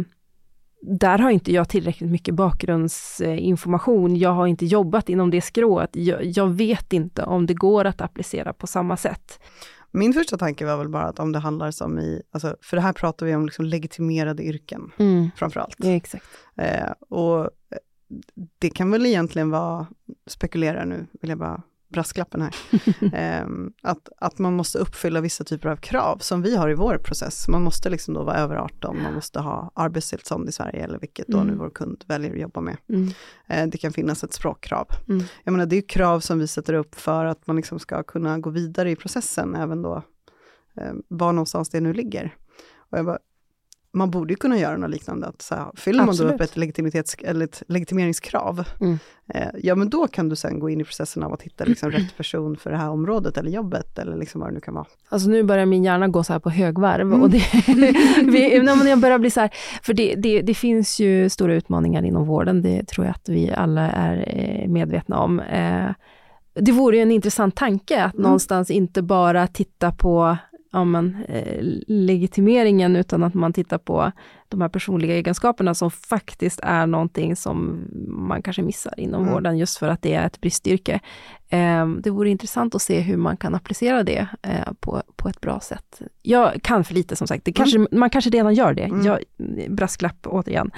där 0.82 1.18
har 1.18 1.30
inte 1.30 1.52
jag 1.52 1.68
tillräckligt 1.68 2.10
mycket 2.10 2.34
bakgrundsinformation. 2.34 4.16
Jag 4.16 4.30
har 4.30 4.46
inte 4.46 4.66
jobbat 4.66 5.08
inom 5.08 5.30
det 5.30 5.40
skrået. 5.40 5.90
Jag, 5.96 6.24
jag 6.24 6.46
vet 6.46 6.92
inte 6.92 7.22
om 7.22 7.46
det 7.46 7.54
går 7.54 7.84
att 7.84 8.00
applicera 8.00 8.52
på 8.52 8.66
samma 8.66 8.96
sätt. 8.96 9.40
Min 9.90 10.12
första 10.12 10.38
tanke 10.38 10.66
var 10.66 10.76
väl 10.76 10.88
bara 10.88 11.04
att 11.04 11.18
om 11.18 11.32
det 11.32 11.38
handlar 11.38 11.70
som 11.70 11.98
i, 11.98 12.22
alltså, 12.30 12.56
för 12.60 12.76
det 12.76 12.80
här 12.80 12.92
pratar 12.92 13.26
vi 13.26 13.34
om 13.34 13.44
liksom 13.46 13.64
legitimerade 13.64 14.42
yrken 14.42 14.92
mm. 14.98 15.30
framför 15.36 15.60
allt. 15.60 15.76
Ja, 15.78 15.90
exakt. 15.90 16.24
Eh, 16.56 16.90
och 17.08 17.50
det 18.58 18.70
kan 18.70 18.90
väl 18.90 19.06
egentligen 19.06 19.50
vara, 19.50 19.86
spekulera 20.26 20.84
nu, 20.84 21.06
vill 21.20 21.30
jag 21.30 21.38
bara 21.38 21.62
brasklappen 21.88 22.42
här, 22.42 22.54
eh, 23.40 23.46
att, 23.82 24.08
att 24.16 24.38
man 24.38 24.56
måste 24.56 24.78
uppfylla 24.78 25.20
vissa 25.20 25.44
typer 25.44 25.68
av 25.68 25.76
krav 25.76 26.18
som 26.18 26.42
vi 26.42 26.56
har 26.56 26.70
i 26.70 26.74
vår 26.74 26.98
process. 26.98 27.48
Man 27.48 27.62
måste 27.62 27.90
liksom 27.90 28.14
då 28.14 28.24
vara 28.24 28.36
över 28.36 28.56
18, 28.56 29.02
man 29.02 29.14
måste 29.14 29.40
ha 29.40 29.72
arbetstillstånd 29.74 30.48
i 30.48 30.52
Sverige 30.52 30.84
eller 30.84 30.98
vilket 30.98 31.26
då 31.26 31.38
mm. 31.38 31.48
nu 31.48 31.58
vår 31.58 31.70
kund 31.70 32.04
väljer 32.08 32.32
att 32.32 32.40
jobba 32.40 32.60
med. 32.60 32.76
Mm. 32.88 33.08
Eh, 33.46 33.66
det 33.66 33.78
kan 33.78 33.92
finnas 33.92 34.24
ett 34.24 34.32
språkkrav. 34.32 34.88
Mm. 35.08 35.24
Jag 35.44 35.52
menar 35.52 35.66
det 35.66 35.76
är 35.76 35.88
krav 35.88 36.20
som 36.20 36.38
vi 36.38 36.46
sätter 36.46 36.74
upp 36.74 36.94
för 36.94 37.24
att 37.24 37.46
man 37.46 37.56
liksom 37.56 37.78
ska 37.78 38.02
kunna 38.02 38.38
gå 38.38 38.50
vidare 38.50 38.90
i 38.90 38.96
processen, 38.96 39.54
även 39.54 39.82
då 39.82 40.02
eh, 40.76 40.92
var 41.08 41.32
någonstans 41.32 41.70
det 41.70 41.80
nu 41.80 41.92
ligger. 41.92 42.34
Och 42.90 42.98
jag 42.98 43.06
bara, 43.06 43.18
man 43.98 44.10
borde 44.10 44.32
ju 44.32 44.36
kunna 44.36 44.58
göra 44.58 44.76
något 44.76 44.90
liknande. 44.90 45.26
Att 45.26 45.42
så 45.42 45.54
här, 45.54 45.66
fyller 45.74 46.02
Absolut. 46.02 46.18
man 46.18 46.28
då 46.28 46.34
upp 46.34 46.50
ett, 46.50 46.56
legitimitets, 46.56 47.16
eller 47.24 47.44
ett 47.44 47.62
legitimeringskrav, 47.68 48.64
mm. 48.80 48.98
eh, 49.34 49.48
ja 49.62 49.74
men 49.74 49.90
då 49.90 50.08
kan 50.08 50.28
du 50.28 50.36
sen 50.36 50.58
gå 50.58 50.70
in 50.70 50.80
i 50.80 50.84
processen 50.84 51.22
av 51.22 51.32
att 51.32 51.42
hitta 51.42 51.64
liksom, 51.64 51.90
rätt 51.90 52.08
person 52.16 52.56
för 52.56 52.70
det 52.70 52.76
här 52.76 52.90
området 52.90 53.36
eller 53.36 53.50
jobbet 53.50 53.98
eller 53.98 54.16
liksom 54.16 54.40
vad 54.40 54.50
det 54.50 54.54
nu 54.54 54.60
kan 54.60 54.74
vara. 54.74 54.86
Alltså 55.08 55.28
nu 55.28 55.42
börjar 55.42 55.66
min 55.66 55.84
hjärna 55.84 56.08
gå 56.08 56.24
så 56.24 56.32
här 56.32 56.40
på 56.40 56.50
högvarv 56.50 57.06
mm. 57.06 57.22
och 57.22 57.30
det, 57.30 57.42
vi, 58.24 58.62
när 58.62 58.90
jag 58.90 59.00
börjar 59.00 59.18
bli 59.18 59.30
så 59.30 59.40
här, 59.40 59.50
för 59.82 59.94
det, 59.94 60.14
det, 60.14 60.42
det, 60.42 60.54
finns 60.54 61.00
ju 61.00 61.28
stora 61.28 61.54
utmaningar 61.54 62.02
inom 62.02 62.26
vården, 62.26 62.62
det 62.62 62.88
tror 62.88 63.06
jag 63.06 63.14
att 63.14 63.28
vi 63.28 63.52
alla 63.52 63.90
är 63.90 64.24
eh, 64.26 64.68
medvetna 64.68 65.18
om. 65.18 65.40
Eh, 65.40 65.90
det 66.60 66.72
vore 66.72 66.98
en 66.98 67.10
intressant 67.10 67.56
tanke 67.56 68.02
att 68.02 68.14
mm. 68.14 68.22
någonstans 68.22 68.70
inte 68.70 69.02
bara 69.02 69.46
titta 69.46 69.92
på 69.92 70.36
ja, 70.72 70.84
men, 70.84 71.16
eh, 71.28 71.58
legitimeringen, 71.86 72.96
utan 72.96 73.22
att 73.22 73.34
man 73.34 73.52
tittar 73.52 73.78
på 73.78 74.12
de 74.48 74.60
här 74.60 74.68
personliga 74.68 75.14
egenskaperna 75.14 75.74
som 75.74 75.90
faktiskt 75.90 76.60
är 76.62 76.86
någonting 76.86 77.36
som 77.36 77.84
man 78.08 78.42
kanske 78.42 78.62
missar 78.62 79.00
inom 79.00 79.22
mm. 79.22 79.34
vården, 79.34 79.58
just 79.58 79.78
för 79.78 79.88
att 79.88 80.02
det 80.02 80.14
är 80.14 80.26
ett 80.26 80.40
bristyrke. 80.40 81.00
Eh, 81.48 81.88
det 81.88 82.10
vore 82.10 82.30
intressant 82.30 82.74
att 82.74 82.82
se 82.82 83.00
hur 83.00 83.16
man 83.16 83.36
kan 83.36 83.54
applicera 83.54 84.02
det 84.02 84.26
eh, 84.42 84.72
på, 84.80 85.02
på 85.16 85.28
ett 85.28 85.40
bra 85.40 85.60
sätt. 85.60 86.02
Jag 86.22 86.62
kan 86.62 86.84
för 86.84 86.94
lite 86.94 87.16
som 87.16 87.26
sagt, 87.26 87.44
det 87.44 87.52
kanske, 87.52 87.76
mm. 87.76 87.88
man 87.92 88.10
kanske 88.10 88.30
redan 88.30 88.54
gör 88.54 88.74
det. 88.74 88.84
Mm. 88.84 89.06
Jag, 89.06 89.18
brasklapp 89.68 90.26
återigen. 90.26 90.70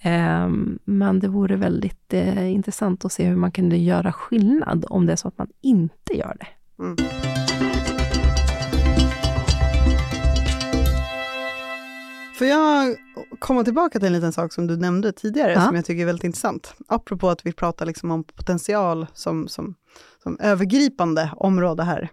Eh, 0.00 0.48
men 0.84 1.20
det 1.20 1.28
vore 1.28 1.56
väldigt 1.56 2.14
eh, 2.14 2.52
intressant 2.52 3.04
att 3.04 3.12
se 3.12 3.24
hur 3.24 3.36
man 3.36 3.52
kunde 3.52 3.76
göra 3.76 4.12
skillnad 4.12 4.84
om 4.88 5.06
det 5.06 5.12
är 5.12 5.16
så 5.16 5.28
att 5.28 5.38
man 5.38 5.48
inte 5.62 6.18
gör 6.18 6.36
det. 6.40 6.46
Mm. 6.82 6.96
Får 12.34 12.46
jag 12.46 12.96
komma 13.38 13.64
tillbaka 13.64 13.98
till 13.98 14.06
en 14.06 14.12
liten 14.12 14.32
sak 14.32 14.52
som 14.52 14.66
du 14.66 14.76
nämnde 14.76 15.12
tidigare, 15.12 15.52
ja. 15.52 15.60
som 15.60 15.76
jag 15.76 15.84
tycker 15.84 16.02
är 16.02 16.06
väldigt 16.06 16.24
intressant. 16.24 16.74
Apropå 16.88 17.28
att 17.30 17.46
vi 17.46 17.52
pratar 17.52 17.86
liksom 17.86 18.10
om 18.10 18.24
potential 18.24 19.06
som, 19.14 19.48
som, 19.48 19.74
som 20.22 20.38
övergripande 20.40 21.30
område 21.36 21.82
här. 21.82 22.08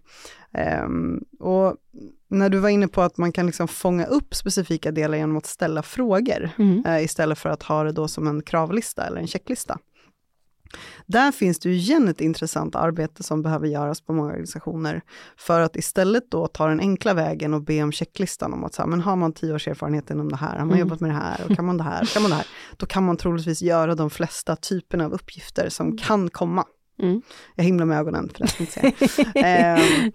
Um, 0.84 1.24
och 1.40 1.76
när 2.28 2.50
du 2.50 2.60
var 2.60 2.70
inne 2.70 2.88
på 2.88 3.02
att 3.02 3.18
man 3.18 3.32
kan 3.32 3.46
liksom 3.46 3.68
fånga 3.68 4.06
upp 4.06 4.36
specifika 4.36 4.92
delar 4.92 5.18
genom 5.18 5.38
att 5.38 5.46
ställa 5.46 5.84
frågor, 5.84 6.50
mm. 6.58 6.86
uh, 6.86 7.04
istället 7.04 7.38
för 7.38 7.50
att 7.50 7.64
ha 7.64 7.84
det 7.84 7.92
då 7.92 8.08
som 8.08 8.28
en 8.28 8.42
kravlista 8.42 9.08
eller 9.08 9.22
en 9.22 9.28
checklista. 9.28 9.78
Där 11.06 11.32
finns 11.32 11.60
det 11.60 11.70
ju 11.70 11.76
igen 11.76 12.08
ett 12.08 12.22
intressant 12.22 12.76
arbete 12.76 13.24
som 13.24 13.42
behöver 13.42 13.68
göras 13.68 14.02
på 14.02 14.14
många 14.14 14.30
organisationer, 14.30 15.02
för 15.38 15.62
att 15.62 15.76
istället 15.76 16.32
då 16.32 16.48
ta 16.48 16.68
den 16.68 16.80
enkla 16.80 17.14
vägen 17.14 17.54
och 17.54 17.62
be 17.62 17.84
om 17.84 17.92
checklistan 17.92 18.54
om 18.54 18.64
att 18.64 18.74
så 18.74 18.82
här, 18.82 18.90
men 18.90 19.02
har 19.02 19.16
man 19.16 19.34
tio 19.34 19.54
års 19.54 19.68
erfarenhet 19.68 20.10
inom 20.10 20.30
det 20.30 20.36
här, 20.36 20.52
har 20.52 20.66
man 20.66 20.68
mm. 20.68 20.80
jobbat 20.80 21.00
med 21.00 21.10
det 21.10 21.16
här, 21.16 21.42
och 21.50 21.56
kan 21.56 21.66
man 21.66 21.78
det 21.78 21.84
här, 21.84 22.06
kan 22.06 22.22
man 22.22 22.32
det 22.32 22.38
här, 22.38 22.48
då 22.78 22.86
kan 22.86 23.06
man 23.06 23.18
troligtvis 23.18 23.62
göra 23.62 23.96
de 23.96 24.10
flesta 24.10 24.56
typerna 24.56 25.06
av 25.06 25.14
uppgifter 25.14 25.70
som 25.70 25.88
mm. 25.88 25.98
kan 25.98 26.30
komma. 26.30 26.66
Mm. 27.00 27.22
Jag 27.56 27.64
himlar 27.64 27.86
med 27.86 28.00
ögonen 28.00 28.30
för 28.30 28.40
det 28.40 28.60
inte 28.60 29.40
eh, 29.40 30.12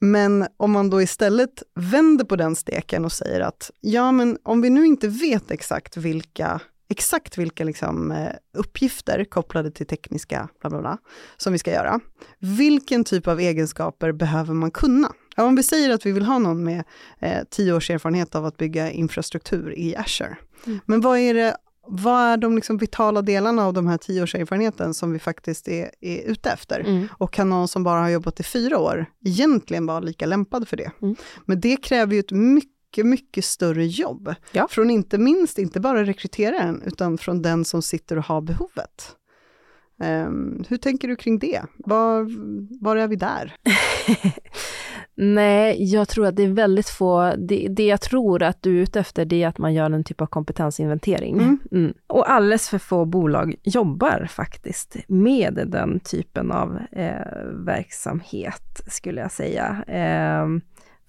men 0.00 0.46
om 0.56 0.72
man 0.72 0.90
då 0.90 1.02
istället 1.02 1.62
vänder 1.74 2.24
på 2.24 2.36
den 2.36 2.56
steken 2.56 3.04
och 3.04 3.12
säger 3.12 3.40
att, 3.40 3.70
ja 3.80 4.12
men 4.12 4.38
om 4.42 4.60
vi 4.60 4.70
nu 4.70 4.86
inte 4.86 5.08
vet 5.08 5.50
exakt 5.50 5.96
vilka 5.96 6.60
exakt 6.90 7.38
vilka 7.38 7.64
liksom, 7.64 8.12
eh, 8.12 8.32
uppgifter 8.54 9.24
kopplade 9.24 9.70
till 9.70 9.86
tekniska 9.86 10.48
bla, 10.60 10.70
bla, 10.70 10.80
bla, 10.80 10.98
som 11.36 11.52
vi 11.52 11.58
ska 11.58 11.70
göra. 11.70 12.00
Vilken 12.38 13.04
typ 13.04 13.28
av 13.28 13.40
egenskaper 13.40 14.12
behöver 14.12 14.54
man 14.54 14.70
kunna? 14.70 15.12
Om 15.36 15.56
vi 15.56 15.62
säger 15.62 15.90
att 15.90 16.06
vi 16.06 16.12
vill 16.12 16.24
ha 16.24 16.38
någon 16.38 16.64
med 16.64 16.84
eh, 17.20 17.38
tio 17.50 17.72
års 17.72 17.90
erfarenhet 17.90 18.34
av 18.34 18.46
att 18.46 18.56
bygga 18.56 18.90
infrastruktur 18.90 19.78
i 19.78 19.96
Azure, 19.96 20.36
mm. 20.66 20.80
men 20.86 21.00
vad 21.00 21.18
är 21.18 21.34
det 21.34 21.56
vad 21.92 22.20
är 22.20 22.36
de 22.36 22.56
liksom 22.56 22.76
vitala 22.76 23.22
delarna 23.22 23.66
av 23.66 23.72
de 23.72 23.86
här 23.86 23.98
tio 23.98 24.22
års 24.22 24.34
erfarenheten 24.34 24.94
som 24.94 25.12
vi 25.12 25.18
faktiskt 25.18 25.68
är, 25.68 25.90
är 26.00 26.22
ute 26.22 26.50
efter? 26.50 26.80
Mm. 26.80 27.08
Och 27.18 27.32
kan 27.32 27.50
någon 27.50 27.68
som 27.68 27.84
bara 27.84 28.00
har 28.00 28.08
jobbat 28.08 28.40
i 28.40 28.42
fyra 28.42 28.78
år 28.78 29.06
egentligen 29.24 29.86
vara 29.86 30.00
lika 30.00 30.26
lämpad 30.26 30.68
för 30.68 30.76
det? 30.76 30.90
Mm. 31.02 31.16
Men 31.44 31.60
det 31.60 31.76
kräver 31.76 32.14
ju 32.14 32.20
ett 32.20 32.30
mycket, 32.30 32.70
mycket 32.98 33.44
större 33.44 33.86
jobb. 33.86 34.34
Ja. 34.52 34.68
Från 34.70 34.90
inte 34.90 35.18
minst, 35.18 35.58
inte 35.58 35.80
bara 35.80 36.04
rekryteraren, 36.04 36.82
utan 36.86 37.18
från 37.18 37.42
den 37.42 37.64
som 37.64 37.82
sitter 37.82 38.18
och 38.18 38.24
har 38.24 38.40
behovet. 38.40 39.16
Um, 40.04 40.64
hur 40.68 40.76
tänker 40.76 41.08
du 41.08 41.16
kring 41.16 41.38
det? 41.38 41.62
Var, 41.76 42.26
var 42.84 42.96
är 42.96 43.08
vi 43.08 43.16
där? 43.16 43.56
Nej, 45.14 45.92
jag 45.92 46.08
tror 46.08 46.26
att 46.26 46.36
det 46.36 46.42
är 46.42 46.52
väldigt 46.52 46.88
få, 46.88 47.34
det, 47.38 47.68
det 47.68 47.86
jag 47.86 48.00
tror 48.00 48.42
att 48.42 48.62
du 48.62 48.78
är 48.78 48.82
ute 48.82 49.00
efter 49.00 49.24
det 49.24 49.42
är 49.42 49.48
att 49.48 49.58
man 49.58 49.74
gör 49.74 49.90
en 49.90 50.04
typ 50.04 50.20
av 50.20 50.26
kompetensinventering. 50.26 51.34
Mm. 51.34 51.58
Mm. 51.72 51.94
Och 52.06 52.30
alldeles 52.30 52.68
för 52.68 52.78
få 52.78 53.04
bolag 53.04 53.54
jobbar 53.62 54.28
faktiskt 54.30 54.96
med 55.08 55.64
den 55.66 56.00
typen 56.00 56.52
av 56.52 56.78
eh, 56.92 57.44
verksamhet, 57.66 58.80
skulle 58.86 59.20
jag 59.20 59.32
säga. 59.32 59.84
Eh, 59.86 60.46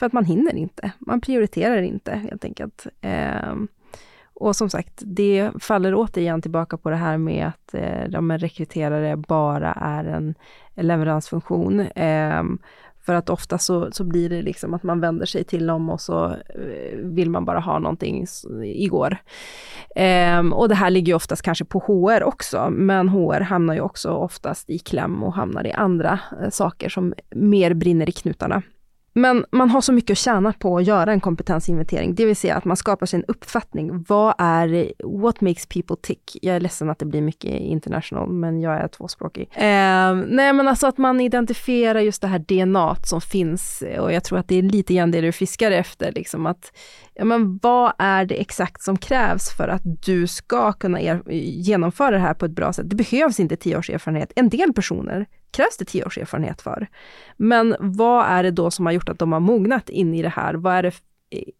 för 0.02 0.06
att 0.06 0.14
man 0.14 0.26
hinner 0.26 0.56
inte, 0.56 0.92
man 1.00 1.22
prioriterar 1.22 1.82
inte 1.82 2.12
helt 2.16 2.46
enkelt. 2.46 2.88
Eh, 3.02 3.56
och 4.34 4.56
som 4.56 4.70
sagt, 4.70 5.02
det 5.06 5.52
faller 5.60 5.94
återigen 5.96 6.42
tillbaka 6.42 6.78
på 6.78 6.90
det 6.90 6.96
här 6.96 7.18
med 7.18 7.48
att 7.48 7.74
eh, 7.74 8.10
de 8.10 8.32
rekryterare 8.38 9.18
bara 9.18 9.74
är 9.74 10.04
en 10.04 10.36
leveransfunktion. 10.76 11.80
Eh, 11.80 12.44
för 13.06 13.14
att 13.14 13.30
ofta 13.30 13.58
så, 13.58 13.92
så 13.92 14.04
blir 14.04 14.30
det 14.30 14.42
liksom 14.42 14.74
att 14.74 14.84
man 14.84 15.02
vänder 15.02 15.26
sig 15.26 15.44
till 15.44 15.68
dem 15.68 15.90
och 15.90 16.02
så 16.02 16.26
eh, 16.30 16.98
vill 16.98 17.30
man 17.30 17.46
bara 17.46 17.60
ha 17.60 17.80
någonting 17.80 18.26
igår. 18.64 19.18
Ehm, 19.96 20.54
och 20.54 20.70
det 20.70 20.76
här 20.76 20.90
ligger 20.90 21.12
ju 21.12 21.16
oftast 21.16 21.42
kanske 21.42 21.66
på 21.66 21.80
HR 21.80 22.24
också, 22.24 22.70
men 22.70 23.10
HR 23.10 23.40
hamnar 23.40 23.74
ju 23.74 23.82
också 23.82 24.10
oftast 24.10 24.70
i 24.70 24.80
kläm 24.80 25.24
och 25.24 25.34
hamnar 25.34 25.68
i 25.68 25.72
andra 25.72 26.20
eh, 26.42 26.50
saker 26.50 26.90
som 26.90 27.14
mer 27.30 27.74
brinner 27.74 28.10
i 28.10 28.12
knutarna. 28.12 28.62
Men 29.14 29.46
man 29.52 29.70
har 29.70 29.82
så 29.82 29.94
mycket 29.94 30.12
att 30.12 30.18
tjäna 30.18 30.54
på 30.54 30.78
att 30.78 30.88
göra 30.88 31.12
en 31.12 31.20
kompetensinventering, 31.20 32.16
det 32.16 32.26
vill 32.26 32.36
säga 32.36 32.56
att 32.56 32.66
man 32.66 32.78
skapar 32.78 33.06
sig 33.06 33.20
en 33.20 33.26
uppfattning. 33.28 34.04
Vad 34.08 34.36
är, 34.38 34.94
what 35.22 35.42
makes 35.42 35.66
people 35.66 35.96
tick? 36.02 36.38
Jag 36.42 36.56
är 36.56 36.60
ledsen 36.60 36.90
att 36.90 37.00
det 37.00 37.06
blir 37.06 37.22
mycket 37.22 37.52
international, 37.52 38.30
men 38.32 38.62
jag 38.62 38.74
är 38.74 38.88
tvåspråkig. 38.88 39.50
Eh, 39.54 40.16
nej, 40.16 40.54
men 40.54 40.68
alltså 40.68 40.88
att 40.88 40.98
man 40.98 41.22
identifierar 41.22 42.00
just 42.00 42.22
det 42.22 42.28
här 42.28 42.40
DNA 42.40 42.96
som 43.04 43.22
finns 43.22 43.84
och 44.00 44.14
jag 44.14 44.24
tror 44.24 44.40
att 44.40 44.48
det 44.48 44.56
är 44.56 44.62
lite 44.62 44.94
grann 44.94 45.12
det 45.12 45.22
du 45.22 45.32
fiskar 45.32 45.72
efter, 45.72 46.12
liksom 46.12 46.46
att 46.46 46.74
ja, 47.14 47.26
men 47.26 47.58
vad 47.58 47.94
är 47.98 48.26
det 48.26 48.36
exakt 48.36 48.82
som 48.82 48.98
krävs 48.98 49.58
för 49.58 49.68
att 49.68 49.82
du 50.06 50.28
ska 50.28 50.74
kunna 50.74 51.02
er, 51.02 51.22
genomföra 51.32 52.12
det 52.12 52.20
här 52.20 52.34
på 52.34 52.46
ett 52.46 52.52
bra 52.52 52.74
sätt? 52.74 52.90
Det 52.90 52.96
behövs 52.96 53.40
inte 53.40 53.56
tio 53.56 53.78
års 53.78 53.90
erfarenhet. 53.90 54.32
En 54.36 54.50
del 54.50 54.74
personer 54.74 55.26
krävs 55.52 55.78
det 55.78 55.86
tio 55.86 56.06
års 56.06 56.18
erfarenhet 56.18 56.62
för. 56.62 56.88
Men 57.38 57.76
vad 57.80 58.26
är 58.26 58.44
det 58.44 58.52
då 58.52 58.72
som 58.72 58.86
har 58.86 58.94
gjort 58.94 59.10
att 59.10 59.20
de 59.20 59.32
har 59.32 59.40
mognat 59.40 59.90
in 59.90 60.14
i 60.14 60.22
det 60.22 60.30
här? 60.30 60.54
Vad 60.54 60.74
är 60.74 60.84
det 60.84 60.94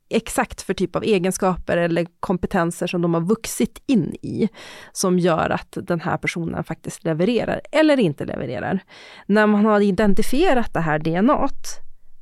exakt 0.10 0.62
för 0.62 0.74
typ 0.74 0.96
av 0.96 1.04
egenskaper 1.04 1.78
eller 1.78 2.08
kompetenser 2.20 2.88
som 2.88 3.02
de 3.02 3.14
har 3.14 3.22
vuxit 3.22 3.84
in 3.86 4.16
i, 4.22 4.50
som 4.92 5.20
gör 5.20 5.50
att 5.50 5.78
den 5.82 6.02
här 6.02 6.18
personen 6.18 6.64
faktiskt 6.64 7.04
levererar 7.04 7.62
eller 7.72 8.00
inte 8.00 8.26
levererar. 8.26 8.80
När 9.26 9.48
man 9.48 9.66
har 9.66 9.82
identifierat 9.82 10.74
det 10.74 10.80
här 10.80 11.00
DNA, 11.00 11.50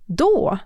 då 0.05 0.59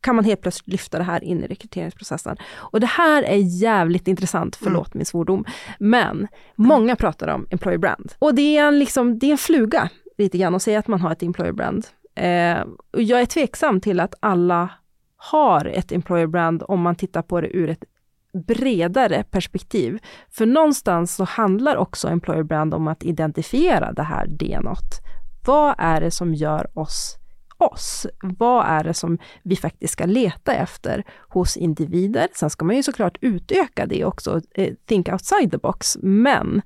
kan 0.00 0.16
man 0.16 0.24
helt 0.24 0.40
plötsligt 0.40 0.68
lyfta 0.68 0.98
det 0.98 1.04
här 1.04 1.24
in 1.24 1.44
i 1.44 1.46
rekryteringsprocessen. 1.46 2.36
Och 2.54 2.80
det 2.80 2.86
här 2.86 3.22
är 3.22 3.62
jävligt 3.62 4.08
intressant, 4.08 4.56
förlåt 4.56 4.94
mm. 4.94 4.98
min 4.98 5.06
svordom, 5.06 5.44
men 5.78 6.28
många 6.56 6.96
pratar 6.96 7.28
om 7.28 7.46
employer 7.50 7.78
brand. 7.78 8.12
Och 8.18 8.34
det 8.34 8.56
är 8.56 8.68
en, 8.68 8.78
liksom, 8.78 9.18
det 9.18 9.26
är 9.26 9.30
en 9.30 9.38
fluga 9.38 9.90
lite 10.18 10.38
grann 10.38 10.54
och 10.54 10.62
säga 10.62 10.78
att 10.78 10.88
man 10.88 11.00
har 11.00 11.12
ett 11.12 11.22
employer 11.22 11.52
brand. 11.52 11.86
Eh, 12.14 12.60
och 12.92 13.02
jag 13.02 13.20
är 13.20 13.26
tveksam 13.26 13.80
till 13.80 14.00
att 14.00 14.14
alla 14.20 14.70
har 15.16 15.64
ett 15.64 15.92
employer 15.92 16.26
brand 16.26 16.62
om 16.68 16.80
man 16.80 16.94
tittar 16.94 17.22
på 17.22 17.40
det 17.40 17.56
ur 17.56 17.70
ett 17.70 17.84
bredare 18.46 19.24
perspektiv. 19.30 19.98
För 20.30 20.46
någonstans 20.46 21.14
så 21.14 21.24
handlar 21.24 21.76
också 21.76 22.08
employer 22.08 22.42
brand 22.42 22.74
om 22.74 22.88
att 22.88 23.02
identifiera 23.02 23.92
det 23.92 24.02
här 24.02 24.26
DNAt. 24.26 25.00
Vad 25.46 25.74
är 25.78 26.00
det 26.00 26.10
som 26.10 26.34
gör 26.34 26.78
oss 26.78 27.16
oss? 27.58 28.06
Vad 28.22 28.66
är 28.66 28.84
det 28.84 28.94
som 28.94 29.18
vi 29.42 29.56
faktiskt 29.56 29.92
ska 29.92 30.06
leta 30.06 30.54
efter 30.54 31.04
hos 31.28 31.56
individer? 31.56 32.28
Sen 32.34 32.50
ska 32.50 32.64
man 32.64 32.76
ju 32.76 32.82
såklart 32.82 33.18
utöka 33.20 33.86
det 33.86 34.04
också, 34.04 34.40
eh, 34.54 34.74
think 34.86 35.08
outside 35.08 35.50
the 35.50 35.58
box, 35.58 35.96
men 36.02 36.62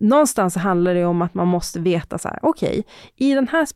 någonstans 0.00 0.56
handlar 0.56 0.94
det 0.94 1.04
om 1.04 1.22
att 1.22 1.34
man 1.34 1.48
måste 1.48 1.80
veta 1.80 2.18
så 2.18 2.28
här, 2.28 2.38
okej, 2.42 2.68
okay, 2.68 2.82
i 3.16 3.34
den 3.34 3.48
här 3.48 3.66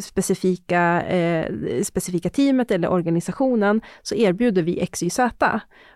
specifika, 0.00 1.02
eh, 1.02 1.82
specifika 1.82 2.30
teamet 2.30 2.70
eller 2.70 2.88
organisationen 2.88 3.80
så 4.02 4.14
erbjuder 4.14 4.62
vi 4.62 4.86
XYZ. 4.86 5.20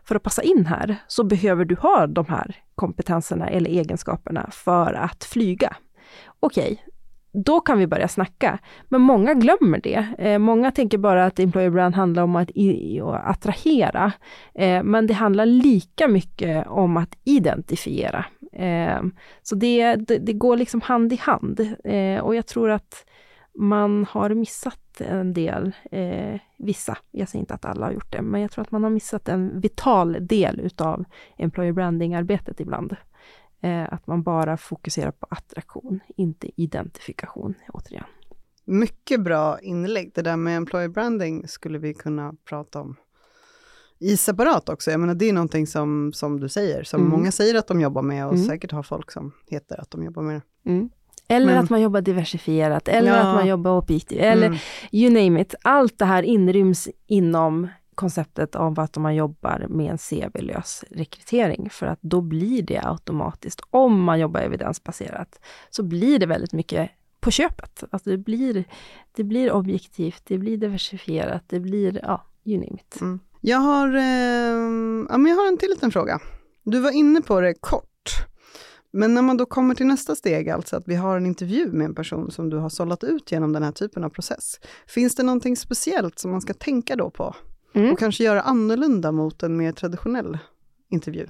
För 0.04 0.14
att 0.14 0.22
passa 0.22 0.42
in 0.42 0.66
här 0.66 0.96
så 1.06 1.24
behöver 1.24 1.64
du 1.64 1.74
ha 1.74 2.06
de 2.06 2.26
här 2.26 2.56
kompetenserna 2.74 3.48
eller 3.48 3.70
egenskaperna 3.70 4.50
för 4.52 4.92
att 4.92 5.24
flyga. 5.24 5.76
Okej, 6.40 6.72
okay, 6.72 6.91
då 7.32 7.60
kan 7.60 7.78
vi 7.78 7.86
börja 7.86 8.08
snacka. 8.08 8.58
Men 8.88 9.00
många 9.00 9.34
glömmer 9.34 9.80
det. 9.82 10.06
Eh, 10.18 10.38
många 10.38 10.70
tänker 10.70 10.98
bara 10.98 11.26
att 11.26 11.38
employer 11.38 11.70
brand 11.70 11.94
handlar 11.94 12.22
om 12.22 12.36
att 12.36 12.50
i, 12.50 13.00
attrahera. 13.24 14.12
Eh, 14.54 14.82
men 14.82 15.06
det 15.06 15.14
handlar 15.14 15.46
lika 15.46 16.08
mycket 16.08 16.66
om 16.66 16.96
att 16.96 17.18
identifiera. 17.24 18.24
Eh, 18.52 19.02
så 19.42 19.54
det, 19.54 19.96
det, 19.96 20.18
det, 20.18 20.32
går 20.32 20.56
liksom 20.56 20.80
hand 20.80 21.12
i 21.12 21.16
hand. 21.16 21.74
Eh, 21.84 22.20
och 22.20 22.34
jag 22.34 22.46
tror 22.46 22.70
att 22.70 23.06
man 23.54 24.06
har 24.10 24.30
missat 24.30 25.00
en 25.00 25.32
del, 25.32 25.72
eh, 25.90 26.40
vissa, 26.58 26.98
jag 27.10 27.28
säger 27.28 27.40
inte 27.40 27.54
att 27.54 27.64
alla 27.64 27.86
har 27.86 27.92
gjort 27.92 28.12
det, 28.12 28.22
men 28.22 28.40
jag 28.40 28.50
tror 28.50 28.62
att 28.62 28.70
man 28.70 28.82
har 28.82 28.90
missat 28.90 29.28
en 29.28 29.60
vital 29.60 30.26
del 30.26 30.60
utav 30.60 31.04
employer 31.36 31.72
branding-arbetet 31.72 32.60
ibland. 32.60 32.96
Eh, 33.62 33.92
att 33.92 34.06
man 34.06 34.22
bara 34.22 34.56
fokuserar 34.56 35.10
på 35.10 35.26
attraktion, 35.30 36.00
inte 36.16 36.50
identifikation, 36.56 37.54
återigen. 37.72 38.04
Mycket 38.64 39.20
bra 39.20 39.60
inlägg. 39.60 40.12
Det 40.14 40.22
där 40.22 40.36
med 40.36 40.56
employer 40.56 40.88
branding 40.88 41.48
skulle 41.48 41.78
vi 41.78 41.94
kunna 41.94 42.34
prata 42.44 42.80
om 42.80 42.96
i 43.98 44.16
separat 44.16 44.68
också. 44.68 44.90
Jag 44.90 45.00
menar, 45.00 45.14
det 45.14 45.28
är 45.28 45.32
någonting 45.32 45.66
som, 45.66 46.12
som 46.12 46.40
du 46.40 46.48
säger, 46.48 46.82
som 46.84 47.00
mm. 47.00 47.10
många 47.10 47.32
säger 47.32 47.54
att 47.54 47.66
de 47.66 47.80
jobbar 47.80 48.02
med 48.02 48.26
och 48.26 48.34
mm. 48.34 48.46
säkert 48.46 48.72
har 48.72 48.82
folk 48.82 49.10
som 49.10 49.32
heter 49.46 49.80
att 49.80 49.90
de 49.90 50.04
jobbar 50.04 50.22
med 50.22 50.34
det. 50.34 50.70
Mm. 50.70 50.90
Eller 51.28 51.46
Men, 51.46 51.58
att 51.58 51.70
man 51.70 51.80
jobbar 51.80 52.00
diversifierat, 52.00 52.88
eller 52.88 53.08
ja. 53.08 53.16
att 53.16 53.34
man 53.34 53.46
jobbar 53.46 53.70
objektivt, 53.70 54.20
eller 54.20 54.46
mm. 54.46 54.58
you 54.92 55.10
name 55.12 55.40
it. 55.40 55.54
Allt 55.62 55.98
det 55.98 56.04
här 56.04 56.22
inryms 56.22 56.88
inom 57.06 57.68
konceptet 57.94 58.56
av 58.56 58.80
att 58.80 58.96
man 58.96 59.14
jobbar 59.14 59.66
med 59.68 59.90
en 59.90 59.98
CV-lös 59.98 60.84
rekrytering, 60.90 61.70
för 61.70 61.86
att 61.86 61.98
då 62.02 62.20
blir 62.20 62.62
det 62.62 62.80
automatiskt, 62.84 63.60
om 63.70 64.02
man 64.02 64.20
jobbar 64.20 64.40
evidensbaserat, 64.40 65.40
så 65.70 65.82
blir 65.82 66.18
det 66.18 66.26
väldigt 66.26 66.52
mycket 66.52 66.90
på 67.20 67.30
köpet. 67.30 67.84
Alltså 67.90 68.10
det 68.10 68.18
blir, 68.18 68.64
det 69.12 69.24
blir 69.24 69.52
objektivt, 69.52 70.22
det 70.26 70.38
blir 70.38 70.56
diversifierat, 70.56 71.42
det 71.46 71.60
blir, 71.60 72.00
ja, 72.02 72.24
you 72.44 72.58
name 72.60 72.80
it. 72.80 73.00
Mm. 73.00 73.20
Jag 73.40 73.58
har, 73.58 73.88
eh, 73.94 75.02
ja, 75.08 75.18
men 75.18 75.26
jag 75.26 75.36
har 75.36 75.48
en 75.48 75.58
till 75.58 75.70
liten 75.70 75.90
fråga. 75.90 76.20
Du 76.62 76.80
var 76.80 76.90
inne 76.90 77.20
på 77.20 77.40
det 77.40 77.54
kort. 77.54 77.88
Men 78.92 79.14
när 79.14 79.22
man 79.22 79.36
då 79.36 79.46
kommer 79.46 79.74
till 79.74 79.86
nästa 79.86 80.16
steg, 80.16 80.50
alltså 80.50 80.76
att 80.76 80.88
vi 80.88 80.94
har 80.94 81.16
en 81.16 81.26
intervju 81.26 81.72
med 81.72 81.84
en 81.84 81.94
person 81.94 82.30
som 82.30 82.50
du 82.50 82.56
har 82.56 82.68
sållat 82.68 83.04
ut 83.04 83.32
genom 83.32 83.52
den 83.52 83.62
här 83.62 83.72
typen 83.72 84.04
av 84.04 84.08
process. 84.08 84.60
Finns 84.86 85.14
det 85.14 85.22
någonting 85.22 85.56
speciellt 85.56 86.18
som 86.18 86.30
man 86.30 86.40
ska 86.40 86.54
tänka 86.54 86.96
då 86.96 87.10
på? 87.10 87.34
Mm. 87.74 87.92
Och 87.92 87.98
kanske 87.98 88.24
göra 88.24 88.40
annorlunda 88.40 89.12
mot 89.12 89.42
en 89.42 89.56
mer 89.56 89.72
traditionell 89.72 90.38
intervju? 90.90 91.26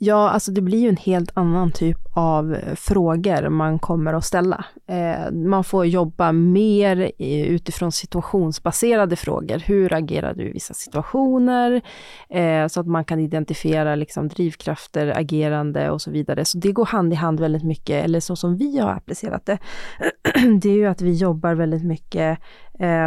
Ja, 0.00 0.30
alltså 0.30 0.50
det 0.50 0.60
blir 0.60 0.78
ju 0.78 0.88
en 0.88 0.96
helt 0.96 1.30
annan 1.34 1.72
typ 1.72 1.98
av 2.16 2.54
eh, 2.54 2.74
frågor 2.74 3.48
man 3.48 3.78
kommer 3.78 4.14
att 4.14 4.24
ställa. 4.24 4.64
Eh, 4.86 5.32
man 5.32 5.64
får 5.64 5.86
jobba 5.86 6.32
mer 6.32 7.12
utifrån 7.18 7.92
situationsbaserade 7.92 9.16
frågor. 9.16 9.58
Hur 9.58 9.92
agerar 9.92 10.34
du 10.34 10.48
i 10.48 10.52
vissa 10.52 10.74
situationer? 10.74 11.82
Eh, 12.28 12.66
så 12.66 12.80
att 12.80 12.86
man 12.86 13.04
kan 13.04 13.20
identifiera 13.20 13.94
liksom 13.94 14.28
drivkrafter, 14.28 15.18
agerande 15.18 15.90
och 15.90 16.02
så 16.02 16.10
vidare. 16.10 16.44
Så 16.44 16.58
det 16.58 16.72
går 16.72 16.86
hand 16.86 17.12
i 17.12 17.16
hand 17.16 17.40
väldigt 17.40 17.64
mycket, 17.64 18.04
eller 18.04 18.20
så 18.20 18.36
som 18.36 18.56
vi 18.56 18.78
har 18.78 18.90
applicerat 18.90 19.46
det, 19.46 19.58
det 20.62 20.68
är 20.68 20.76
ju 20.76 20.86
att 20.86 21.00
vi 21.00 21.12
jobbar 21.12 21.54
väldigt 21.54 21.84
mycket 21.84 22.38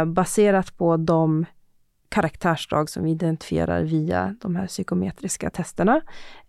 baserat 0.06 0.76
på 0.76 0.96
de 0.96 1.46
karaktärsdrag 2.12 2.90
som 2.90 3.04
vi 3.04 3.10
identifierar 3.10 3.82
via 3.82 4.34
de 4.40 4.56
här 4.56 4.66
psykometriska 4.66 5.50
testerna. 5.50 6.00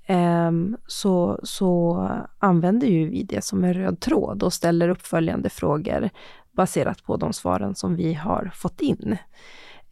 Ehm, 0.06 0.78
så, 0.88 1.40
så 1.44 2.10
använder 2.40 2.88
ju 2.88 3.10
vi 3.10 3.24
det 3.24 3.44
som 3.44 3.64
en 3.64 3.74
röd 3.74 4.00
tråd 4.00 4.44
och 4.44 4.54
ställer 4.54 4.90
uppföljande 4.90 5.50
frågor 5.50 6.10
baserat 6.52 7.04
på 7.04 7.18
de 7.18 7.34
svaren 7.34 7.76
som 7.76 7.96
vi 7.96 8.14
har 8.14 8.52
fått 8.56 8.82
in. 8.82 9.18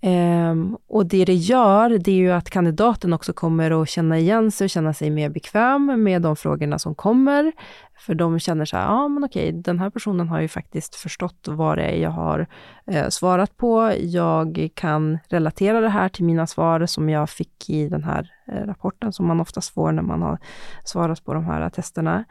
Um, 0.04 0.78
och 0.88 1.06
det 1.06 1.26
det 1.26 1.34
gör, 1.34 1.90
det 1.90 2.12
är 2.12 2.16
ju 2.16 2.32
att 2.32 2.50
kandidaten 2.50 3.14
också 3.14 3.34
kommer 3.34 3.82
att 3.82 3.90
känna 3.90 4.20
igen 4.20 4.52
sig 4.52 4.66
och 4.66 4.70
känna 4.70 4.94
sig 4.94 5.10
mer 5.10 5.30
bekväm 5.30 6.04
med 6.04 6.22
de 6.22 6.36
frågorna 6.36 6.80
som 6.80 6.96
kommer. 6.96 7.52
För 8.00 8.16
de 8.16 8.40
känner 8.40 8.66
så 8.66 8.78
här, 8.78 8.84
ja 8.84 9.08
men 9.08 9.24
okej, 9.24 9.52
den 9.52 9.80
här 9.80 9.90
personen 9.90 10.30
har 10.30 10.42
ju 10.42 10.48
faktiskt 10.48 10.96
förstått 10.96 11.48
vad 11.48 11.78
det 11.78 11.84
är 11.84 11.98
jag 11.98 12.10
har 12.10 12.48
eh, 12.88 13.10
svarat 13.10 13.58
på. 13.58 13.94
Jag 14.00 14.70
kan 14.76 15.20
relatera 15.30 15.82
det 15.82 15.90
här 15.90 16.10
till 16.10 16.26
mina 16.26 16.48
svar 16.48 16.86
som 16.86 17.10
jag 17.10 17.30
fick 17.30 17.70
i 17.70 17.90
den 17.90 18.04
här 18.04 18.32
eh, 18.48 18.66
rapporten, 18.68 19.14
som 19.14 19.28
man 19.28 19.40
oftast 19.40 19.74
får 19.74 19.92
när 19.92 20.02
man 20.02 20.22
har 20.22 20.38
svarat 20.84 21.26
på 21.26 21.34
de 21.34 21.46
här 21.46 21.70
testerna. 21.70 22.26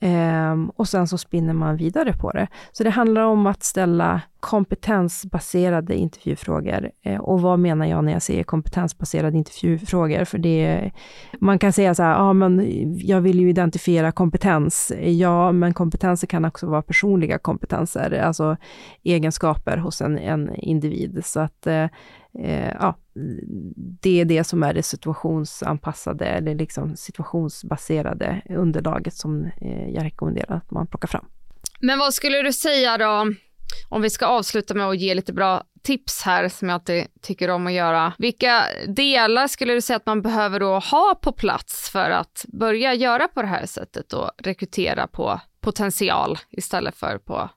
Um, 0.00 0.70
och 0.70 0.88
sen 0.88 1.08
så 1.08 1.18
spinner 1.18 1.54
man 1.54 1.76
vidare 1.76 2.12
på 2.12 2.30
det. 2.30 2.48
Så 2.72 2.84
det 2.84 2.90
handlar 2.90 3.22
om 3.22 3.46
att 3.46 3.62
ställa 3.62 4.20
kompetensbaserade 4.40 5.94
intervjufrågor. 5.96 6.90
Uh, 7.06 7.16
och 7.16 7.40
vad 7.40 7.58
menar 7.58 7.86
jag 7.86 8.04
när 8.04 8.12
jag 8.12 8.22
säger 8.22 8.44
kompetensbaserade 8.44 9.36
intervjufrågor? 9.36 10.24
För 10.24 10.38
det, 10.38 10.90
man 11.40 11.58
kan 11.58 11.72
säga 11.72 11.94
så 11.94 12.02
här, 12.02 12.10
ja 12.10 12.16
ah, 12.16 12.32
men 12.32 12.64
jag 12.98 13.20
vill 13.20 13.40
ju 13.40 13.50
identifiera 13.50 14.12
kompetens. 14.12 14.92
Ja, 15.00 15.52
men 15.52 15.74
kompetenser 15.74 16.26
kan 16.26 16.44
också 16.44 16.66
vara 16.66 16.82
personliga 16.82 17.38
kompetenser, 17.38 18.20
alltså 18.20 18.56
egenskaper 19.02 19.76
hos 19.76 20.00
en, 20.00 20.18
en 20.18 20.54
individ. 20.54 21.22
Så 21.24 21.40
att 21.40 21.66
uh, 21.66 21.86
eh, 22.38 22.72
ja, 22.80 22.96
det 24.00 24.20
är 24.20 24.24
det 24.24 24.44
som 24.44 24.62
är 24.62 24.74
det 24.74 24.82
situationsanpassade 24.82 26.24
eller 26.24 26.54
liksom 26.54 26.96
situationsbaserade 26.96 28.42
underlaget 28.50 29.14
som 29.14 29.44
eh, 29.60 29.88
jag 29.88 30.04
rekommenderar 30.04 30.56
att 30.56 30.70
man 30.70 30.86
plockar 30.86 31.08
fram. 31.08 31.24
Men 31.80 31.98
vad 31.98 32.14
skulle 32.14 32.42
du 32.42 32.52
säga 32.52 32.98
då, 32.98 33.32
om 33.88 34.02
vi 34.02 34.10
ska 34.10 34.26
avsluta 34.26 34.74
med 34.74 34.86
att 34.86 34.98
ge 34.98 35.14
lite 35.14 35.32
bra 35.32 35.62
tips 35.86 36.22
här 36.22 36.48
som 36.48 36.68
jag 36.68 36.74
alltid 36.74 37.06
tycker 37.22 37.50
om 37.50 37.66
att 37.66 37.72
göra. 37.72 38.12
Vilka 38.18 38.64
delar 38.86 39.46
skulle 39.46 39.74
du 39.74 39.80
säga 39.80 39.96
att 39.96 40.06
man 40.06 40.22
behöver 40.22 40.60
då 40.60 40.78
ha 40.78 41.18
på 41.22 41.32
plats 41.32 41.90
för 41.90 42.10
att 42.10 42.44
börja 42.48 42.94
göra 42.94 43.28
på 43.28 43.42
det 43.42 43.48
här 43.48 43.66
sättet 43.66 44.12
och 44.12 44.30
rekrytera 44.38 45.06
på 45.06 45.40
potential 45.60 46.38
istället 46.50 46.96
för 46.96 47.18
på 47.18 47.50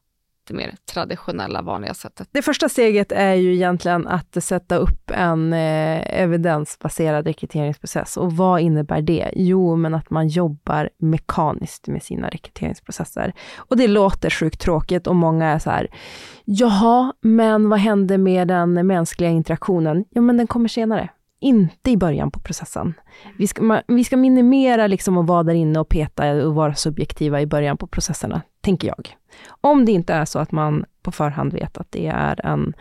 lite 0.49 0.53
mer 0.53 0.75
traditionella 0.93 1.61
vanliga 1.61 1.93
sättet. 1.93 2.27
Det 2.31 2.41
första 2.41 2.69
steget 2.69 3.11
är 3.11 3.33
ju 3.33 3.53
egentligen 3.53 4.07
att 4.07 4.43
sätta 4.43 4.75
upp 4.75 5.11
en 5.11 5.53
eh, 5.53 6.21
evidensbaserad 6.21 7.27
rekryteringsprocess. 7.27 8.17
Och 8.17 8.33
vad 8.33 8.61
innebär 8.61 9.01
det? 9.01 9.31
Jo, 9.35 9.75
men 9.75 9.95
att 9.95 10.09
man 10.09 10.27
jobbar 10.27 10.89
mekaniskt 10.97 11.87
med 11.87 12.03
sina 12.03 12.29
rekryteringsprocesser. 12.29 13.33
Och 13.57 13.77
det 13.77 13.87
låter 13.87 14.29
sjukt 14.29 14.61
tråkigt 14.61 15.07
och 15.07 15.15
många 15.15 15.45
är 15.45 15.59
så 15.59 15.69
här, 15.69 15.87
jaha, 16.45 17.13
men 17.21 17.69
vad 17.69 17.79
händer 17.79 18.17
med 18.17 18.47
den 18.47 18.87
mänskliga 18.87 19.29
interaktionen? 19.29 20.05
Ja, 20.09 20.21
men 20.21 20.37
den 20.37 20.47
kommer 20.47 20.69
senare 20.69 21.09
inte 21.39 21.91
i 21.91 21.97
början 21.97 22.31
på 22.31 22.39
processen. 22.39 22.93
Vi 23.37 23.47
ska, 23.47 23.61
man, 23.61 23.81
vi 23.87 24.03
ska 24.03 24.17
minimera 24.17 24.87
liksom 24.87 25.17
att 25.17 25.27
vara 25.27 25.43
där 25.43 25.53
inne 25.53 25.79
och 25.79 25.89
peta 25.89 26.31
och 26.31 26.55
vara 26.55 26.75
subjektiva 26.75 27.41
i 27.41 27.45
början 27.45 27.77
på 27.77 27.87
processerna, 27.87 28.41
tänker 28.61 28.87
jag. 28.87 29.15
Om 29.61 29.85
det 29.85 29.91
inte 29.91 30.13
är 30.13 30.25
så 30.25 30.39
att 30.39 30.51
man 30.51 30.85
på 31.01 31.11
förhand 31.11 31.53
vet 31.53 31.77
att 31.77 31.91
det 31.91 32.07
är 32.07 32.45
en 32.45 32.73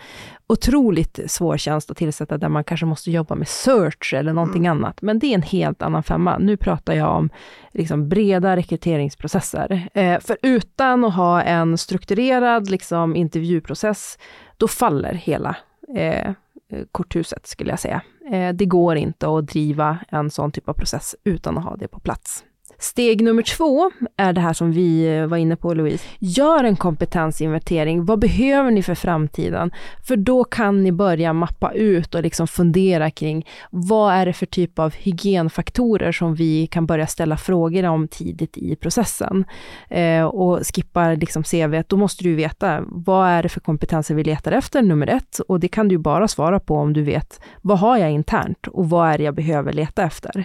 otroligt 0.47 1.21
svår 1.27 1.57
tjänst 1.57 1.90
att 1.90 1.97
tillsätta, 1.97 2.38
där 2.38 2.49
man 2.49 2.64
kanske 2.64 2.87
måste 2.87 3.11
jobba 3.11 3.35
med 3.35 3.49
search 3.49 4.14
eller 4.14 4.33
någonting 4.33 4.66
mm. 4.66 4.79
annat. 4.79 5.03
Men 5.03 5.18
det 5.18 5.27
är 5.27 5.35
en 5.35 5.42
helt 5.42 5.83
annan 5.83 6.03
femma. 6.03 6.38
Nu 6.38 6.57
pratar 6.57 6.94
jag 6.94 7.16
om 7.16 7.31
liksom 7.73 8.09
breda 8.09 8.57
rekryteringsprocesser. 8.57 9.88
Eh, 9.94 10.21
för 10.21 10.37
utan 10.42 11.05
att 11.05 11.14
ha 11.14 11.42
en 11.42 11.79
strukturerad 11.79 12.71
liksom, 12.71 13.16
intervjuprocess, 13.16 14.18
då 14.57 14.68
faller 14.68 15.14
hela 15.14 15.57
eh, 15.97 16.33
Eh, 16.72 16.85
korthuset, 16.92 17.46
skulle 17.46 17.70
jag 17.70 17.81
säga. 17.81 18.02
Eh, 18.33 18.54
det 18.54 18.66
går 18.66 18.96
inte 18.96 19.28
att 19.28 19.46
driva 19.46 19.98
en 20.09 20.31
sån 20.31 20.52
typ 20.52 20.68
av 20.68 20.72
process 20.72 21.16
utan 21.24 21.59
att 21.59 21.64
ha 21.64 21.76
det 21.76 21.88
på 21.88 22.00
plats. 22.00 22.44
Steg 22.81 23.23
nummer 23.23 23.43
två 23.43 23.91
är 24.17 24.33
det 24.33 24.41
här 24.41 24.53
som 24.53 24.73
vi 24.73 25.17
eh, 25.17 25.27
var 25.27 25.37
inne 25.37 25.57
på 25.57 25.75
Louise. 25.75 26.05
Gör 26.19 26.64
en 26.64 26.77
kompetensinventering. 26.77 28.05
Vad 28.05 28.19
behöver 28.19 28.71
ni 28.71 28.83
för 28.83 28.95
framtiden? 28.95 29.71
För 30.07 30.17
då 30.17 30.45
kan 30.45 30.83
ni 30.83 30.93
börja 30.93 31.33
mappa 31.33 31.73
ut 31.73 32.14
och 32.14 32.23
liksom 32.23 32.49
fundera 32.49 33.11
kring 33.11 33.47
vad 33.71 34.14
är 34.14 34.27
det 34.27 34.33
för 34.33 34.47
typ 34.47 34.79
av 34.79 34.95
hygienfaktorer 34.95 36.12
som 36.12 36.35
vi 36.35 36.67
kan 36.67 36.87
börja 36.87 37.07
ställa 37.07 37.37
frågor 37.37 37.85
om 37.85 38.09
tidigt 38.09 38.57
i 38.57 38.77
processen. 38.77 39.45
Eh, 39.91 40.25
och 40.25 40.61
skippar 40.75 41.17
liksom 41.17 41.43
CV, 41.43 41.83
då 41.87 41.97
måste 41.97 42.25
du 42.25 42.35
veta 42.35 42.83
vad 42.87 43.29
är 43.29 43.43
det 43.43 43.49
för 43.49 43.61
kompetenser 43.61 44.14
vi 44.14 44.25
letar 44.25 44.53
efter, 44.53 44.83
nummer 44.83 45.07
ett. 45.07 45.38
Och 45.38 45.61
det 45.61 45.69
kan 45.69 45.88
du 45.88 45.99
bara 45.99 46.29
svara 46.29 46.61
på 46.61 46.77
om 46.77 46.93
du 46.93 47.03
vet 47.03 47.41
vad 47.62 47.79
har 47.79 47.99
jag 47.99 48.11
internt 48.11 48.67
och 48.67 48.91
vad 48.91 49.09
är 49.09 49.19
det 49.19 49.25
jag 49.25 49.35
behöver 49.35 49.73
leta 49.73 50.03
efter. 50.03 50.45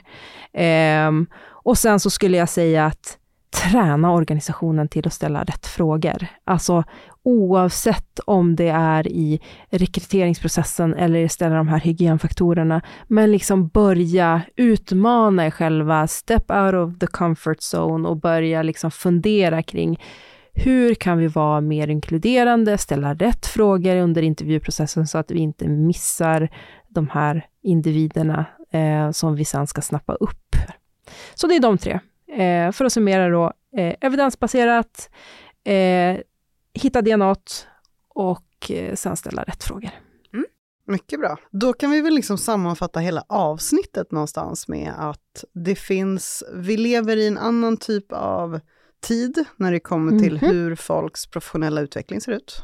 Eh, 0.54 1.12
och 1.64 1.78
sen 1.78 2.00
så 2.00 2.10
skulle 2.10 2.38
jag 2.38 2.50
säga 2.50 2.86
att 2.86 3.18
träna 3.54 4.12
organisationen 4.12 4.88
till 4.88 5.08
att 5.08 5.14
ställa 5.14 5.44
rätt 5.44 5.66
frågor. 5.66 6.28
Alltså 6.44 6.84
oavsett 7.24 8.20
om 8.26 8.56
det 8.56 8.70
är 8.70 9.08
i 9.08 9.42
rekryteringsprocessen 9.70 10.94
eller 10.94 11.28
ställa 11.28 11.56
de 11.56 11.68
här 11.68 11.80
hygienfaktorerna, 11.80 12.82
men 13.08 13.32
liksom 13.32 13.68
börja 13.68 14.42
utmana 14.56 15.46
er 15.46 15.52
själva, 15.52 16.08
step 16.08 16.52
out 16.52 16.74
of 16.74 17.00
the 17.00 17.08
comfort 17.08 17.58
zone 17.74 18.10
och 18.10 18.18
börja 18.18 18.64
liksom 18.64 18.92
fundera 18.92 19.64
kring 19.64 20.00
hur 20.54 20.96
kan 20.96 21.18
vi 21.18 21.28
vara 21.28 21.62
mer 21.62 21.88
inkluderande, 21.88 22.78
ställa 22.78 23.14
rätt 23.14 23.46
frågor 23.46 23.96
under 23.96 24.22
intervjuprocessen 24.22 25.08
så 25.08 25.18
att 25.18 25.32
vi 25.32 25.40
inte 25.40 25.68
missar 25.68 26.50
de 26.90 27.10
här 27.10 27.46
individerna 27.64 28.46
eh, 28.72 29.12
som 29.12 29.36
vi 29.36 29.46
sen 29.46 29.68
ska 29.68 29.82
snappa 29.82 30.14
upp. 30.14 30.56
Så 31.34 31.48
det 31.48 31.56
är 31.56 31.60
de 31.60 31.78
tre. 31.78 32.00
Eh, 32.28 32.72
för 32.72 32.86
att 32.86 32.94
summera 32.94 33.30
då, 33.30 33.54
eh, 33.78 33.96
evidensbaserat, 34.02 35.10
eh, 35.64 36.18
hitta 36.74 37.02
DNA 37.02 37.36
och 38.08 38.72
eh, 38.72 38.96
sen 38.96 39.18
ställa 39.18 39.44
rätt 39.44 39.64
frågor. 39.64 39.90
Mm. 40.34 40.46
Mycket 40.88 41.20
bra. 41.20 41.38
Då 41.52 41.74
kan 41.74 41.92
vi 41.92 42.02
väl 42.02 42.14
liksom 42.14 42.38
sammanfatta 42.38 43.00
hela 43.00 43.24
avsnittet 43.30 44.12
någonstans 44.12 44.68
med 44.68 44.94
att 44.98 45.46
det 45.54 45.76
finns, 45.76 46.44
vi 46.54 46.78
lever 46.78 47.18
i 47.18 47.28
en 47.28 47.38
annan 47.38 47.78
typ 47.78 48.12
av 48.12 48.60
tid 49.02 49.46
när 49.58 49.72
det 49.72 49.80
kommer 49.80 50.20
till 50.20 50.38
mm 50.38 50.50
-hmm. 50.50 50.54
hur 50.54 50.76
folks 50.76 51.28
professionella 51.28 51.82
utveckling 51.82 52.22
ser 52.22 52.32
ut. 52.32 52.64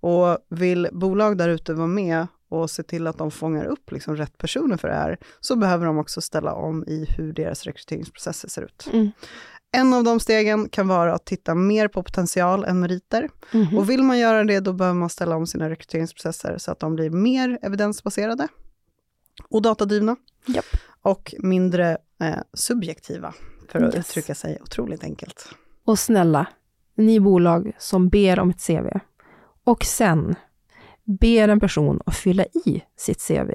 Och 0.00 0.38
vill 0.50 0.88
bolag 0.92 1.38
där 1.38 1.48
ute 1.48 1.74
vara 1.74 1.86
med 1.86 2.26
och 2.52 2.70
se 2.70 2.82
till 2.82 3.06
att 3.06 3.18
de 3.18 3.30
fångar 3.30 3.64
upp 3.64 3.92
liksom 3.92 4.16
rätt 4.16 4.38
personer 4.38 4.76
för 4.76 4.88
det 4.88 4.94
här, 4.94 5.18
så 5.40 5.56
behöver 5.56 5.86
de 5.86 5.98
också 5.98 6.20
ställa 6.20 6.54
om 6.54 6.84
i 6.86 7.06
hur 7.16 7.32
deras 7.32 7.64
rekryteringsprocesser 7.64 8.48
ser 8.48 8.62
ut. 8.62 8.88
Mm. 8.92 9.10
En 9.72 9.94
av 9.94 10.04
de 10.04 10.20
stegen 10.20 10.68
kan 10.68 10.88
vara 10.88 11.14
att 11.14 11.24
titta 11.24 11.54
mer 11.54 11.88
på 11.88 12.02
potential 12.02 12.64
än 12.64 12.80
meriter. 12.80 13.28
Mm. 13.52 13.78
Och 13.78 13.90
vill 13.90 14.02
man 14.02 14.18
göra 14.18 14.44
det, 14.44 14.60
då 14.60 14.72
behöver 14.72 14.98
man 14.98 15.08
ställa 15.08 15.36
om 15.36 15.46
sina 15.46 15.70
rekryteringsprocesser 15.70 16.58
så 16.58 16.72
att 16.72 16.80
de 16.80 16.94
blir 16.94 17.10
mer 17.10 17.58
evidensbaserade 17.62 18.48
och 19.48 19.62
datadrivna. 19.62 20.16
Yep. 20.48 20.64
Och 21.02 21.34
mindre 21.38 21.98
eh, 22.20 22.38
subjektiva, 22.52 23.34
för 23.68 23.78
att 23.82 23.94
yes. 23.94 24.08
uttrycka 24.08 24.34
sig 24.34 24.58
otroligt 24.62 25.04
enkelt. 25.04 25.48
Och 25.84 25.98
snälla, 25.98 26.46
ni 26.94 27.20
bolag 27.20 27.72
som 27.78 28.08
ber 28.08 28.38
om 28.40 28.50
ett 28.50 28.66
CV 28.66 28.98
och 29.64 29.84
sen 29.84 30.34
ber 31.20 31.48
en 31.48 31.60
person 31.60 32.00
att 32.06 32.16
fylla 32.16 32.44
i 32.44 32.82
sitt 32.98 33.26
CV 33.28 33.50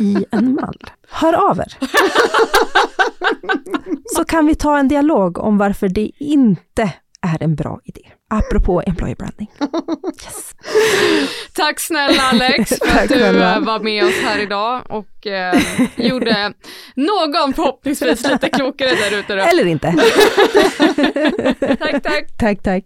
i 0.00 0.24
en 0.30 0.54
mall. 0.54 0.78
Hör 1.08 1.50
av 1.50 1.58
er! 1.58 1.76
Så 4.16 4.24
kan 4.24 4.46
vi 4.46 4.54
ta 4.54 4.78
en 4.78 4.88
dialog 4.88 5.38
om 5.38 5.58
varför 5.58 5.88
det 5.88 6.10
inte 6.18 6.92
är 7.26 7.42
en 7.42 7.54
bra 7.54 7.80
idé. 7.84 8.00
Apropå 8.30 8.82
employer 8.86 9.14
branding. 9.14 9.50
Yes. 10.24 10.54
Tack 11.52 11.80
snälla 11.80 12.22
Alex 12.22 12.72
för 12.84 13.02
att 13.02 13.08
du 13.08 13.24
eh, 13.24 13.60
var 13.60 13.80
med 13.80 14.04
oss 14.04 14.14
här 14.22 14.38
idag 14.38 14.82
och 14.88 15.26
eh, 15.26 15.60
gjorde 15.96 16.52
någon 16.94 17.54
förhoppningsvis 17.54 18.26
lite 18.26 18.48
klokare 18.48 18.90
där 18.90 19.18
ute. 19.18 19.34
Eller 19.34 19.66
inte. 19.66 19.92
tack, 21.78 22.02
tack. 22.02 22.36
Tack, 22.38 22.62
tack. 22.62 22.84